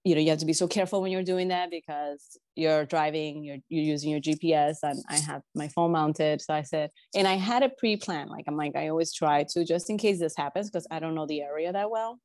you 0.04 0.14
know 0.14 0.20
you 0.20 0.30
have 0.30 0.38
to 0.38 0.46
be 0.46 0.52
so 0.52 0.68
careful 0.68 1.00
when 1.00 1.10
you're 1.12 1.22
doing 1.22 1.48
that 1.48 1.70
because 1.70 2.38
you're 2.54 2.84
driving 2.84 3.44
you're, 3.44 3.58
you're 3.68 3.84
using 3.84 4.10
your 4.10 4.20
gps 4.20 4.78
and 4.82 5.02
i 5.08 5.16
have 5.16 5.42
my 5.54 5.68
phone 5.68 5.92
mounted 5.92 6.40
so 6.40 6.52
i 6.52 6.62
said 6.62 6.90
and 7.14 7.28
i 7.28 7.34
had 7.34 7.62
a 7.62 7.68
pre-plan 7.68 8.28
like 8.28 8.44
i'm 8.48 8.56
like 8.56 8.74
i 8.76 8.88
always 8.88 9.12
try 9.12 9.44
to 9.48 9.64
just 9.64 9.88
in 9.88 9.98
case 9.98 10.18
this 10.18 10.36
happens 10.36 10.68
because 10.68 10.86
i 10.90 10.98
don't 10.98 11.14
know 11.14 11.26
the 11.26 11.42
area 11.42 11.72
that 11.72 11.90
well 11.90 12.18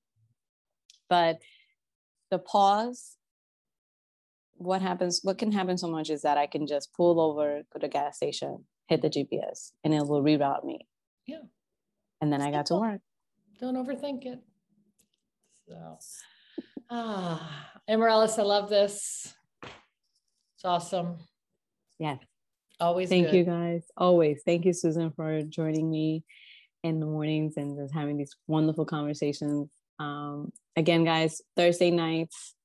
but 1.09 1.39
the 2.31 2.39
pause 2.39 3.17
what 4.61 4.81
happens 4.81 5.21
what 5.23 5.37
can 5.37 5.51
happen 5.51 5.77
so 5.77 5.87
much 5.87 6.09
is 6.09 6.21
that 6.21 6.37
i 6.37 6.45
can 6.45 6.67
just 6.67 6.93
pull 6.93 7.19
over 7.19 7.63
go 7.73 7.79
to 7.79 7.87
gas 7.87 8.17
station 8.17 8.63
hit 8.87 9.01
the 9.01 9.09
gps 9.09 9.71
and 9.83 9.93
it 9.93 10.05
will 10.05 10.21
reroute 10.21 10.65
me. 10.65 10.85
Yeah. 11.25 11.43
And 12.19 12.31
then 12.31 12.41
i 12.41 12.51
got 12.51 12.67
to 12.67 12.75
work. 12.75 13.01
Don't 13.59 13.75
overthink 13.75 14.25
it. 14.25 14.39
So 15.67 15.97
ah 16.89 17.71
Amaryllis, 17.87 18.37
i 18.37 18.43
love 18.43 18.69
this. 18.69 19.33
It's 19.63 20.65
awesome. 20.65 21.17
Yeah 21.97 22.17
always 22.79 23.09
thank 23.09 23.27
good. 23.27 23.35
you 23.35 23.43
guys. 23.43 23.83
Always. 23.95 24.41
Thank 24.45 24.65
you 24.65 24.73
susan 24.73 25.11
for 25.15 25.41
joining 25.43 25.89
me 25.89 26.23
in 26.83 26.99
the 26.99 27.05
mornings 27.05 27.57
and 27.57 27.77
just 27.77 27.93
having 27.93 28.17
these 28.17 28.35
wonderful 28.47 28.85
conversations. 28.85 29.69
Um 29.99 30.51
again 30.75 31.03
guys 31.03 31.41
thursday 31.55 31.91
nights 31.91 32.55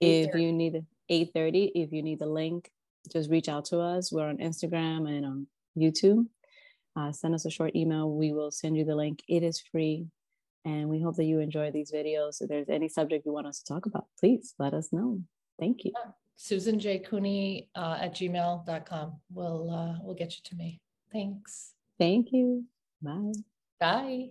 if 0.00 0.34
you 0.34 0.52
need 0.52 0.84
8.30 1.10 1.72
if 1.74 1.92
you 1.92 2.02
need 2.02 2.18
the 2.18 2.26
link 2.26 2.70
just 3.12 3.30
reach 3.30 3.48
out 3.48 3.64
to 3.66 3.80
us. 3.80 4.12
We're 4.12 4.28
on 4.28 4.38
instagram 4.38 5.08
and 5.08 5.24
on 5.24 5.46
youtube. 5.76 6.26
Uh, 6.96 7.12
send 7.12 7.34
us 7.34 7.44
a 7.44 7.50
short 7.50 7.76
email. 7.76 8.10
We 8.10 8.32
will 8.32 8.50
send 8.50 8.76
you 8.76 8.84
the 8.84 8.96
link. 8.96 9.22
It 9.28 9.42
is 9.42 9.60
free. 9.60 10.06
And 10.64 10.88
we 10.88 11.00
hope 11.00 11.16
that 11.16 11.24
you 11.24 11.38
enjoy 11.38 11.70
these 11.70 11.92
videos. 11.92 12.42
If 12.42 12.48
there's 12.48 12.68
any 12.68 12.88
subject 12.88 13.24
you 13.24 13.32
want 13.32 13.46
us 13.46 13.60
to 13.60 13.72
talk 13.72 13.86
about 13.86 14.06
please 14.18 14.54
let 14.58 14.74
us 14.74 14.92
know. 14.92 15.20
Thank 15.58 15.84
you. 15.84 15.92
Yeah. 15.94 16.12
susan 16.36 16.78
j. 16.78 16.98
Cooney 16.98 17.68
uh, 17.74 17.98
at 18.00 18.14
gmail.com 18.14 19.12
will 19.32 19.70
uh, 19.70 20.04
will 20.04 20.14
get 20.14 20.36
you 20.36 20.42
to 20.44 20.56
me. 20.56 20.80
Thanks. 21.12 21.74
Thank 21.98 22.32
you. 22.32 22.64
Bye. 23.02 23.32
Bye 23.80 24.30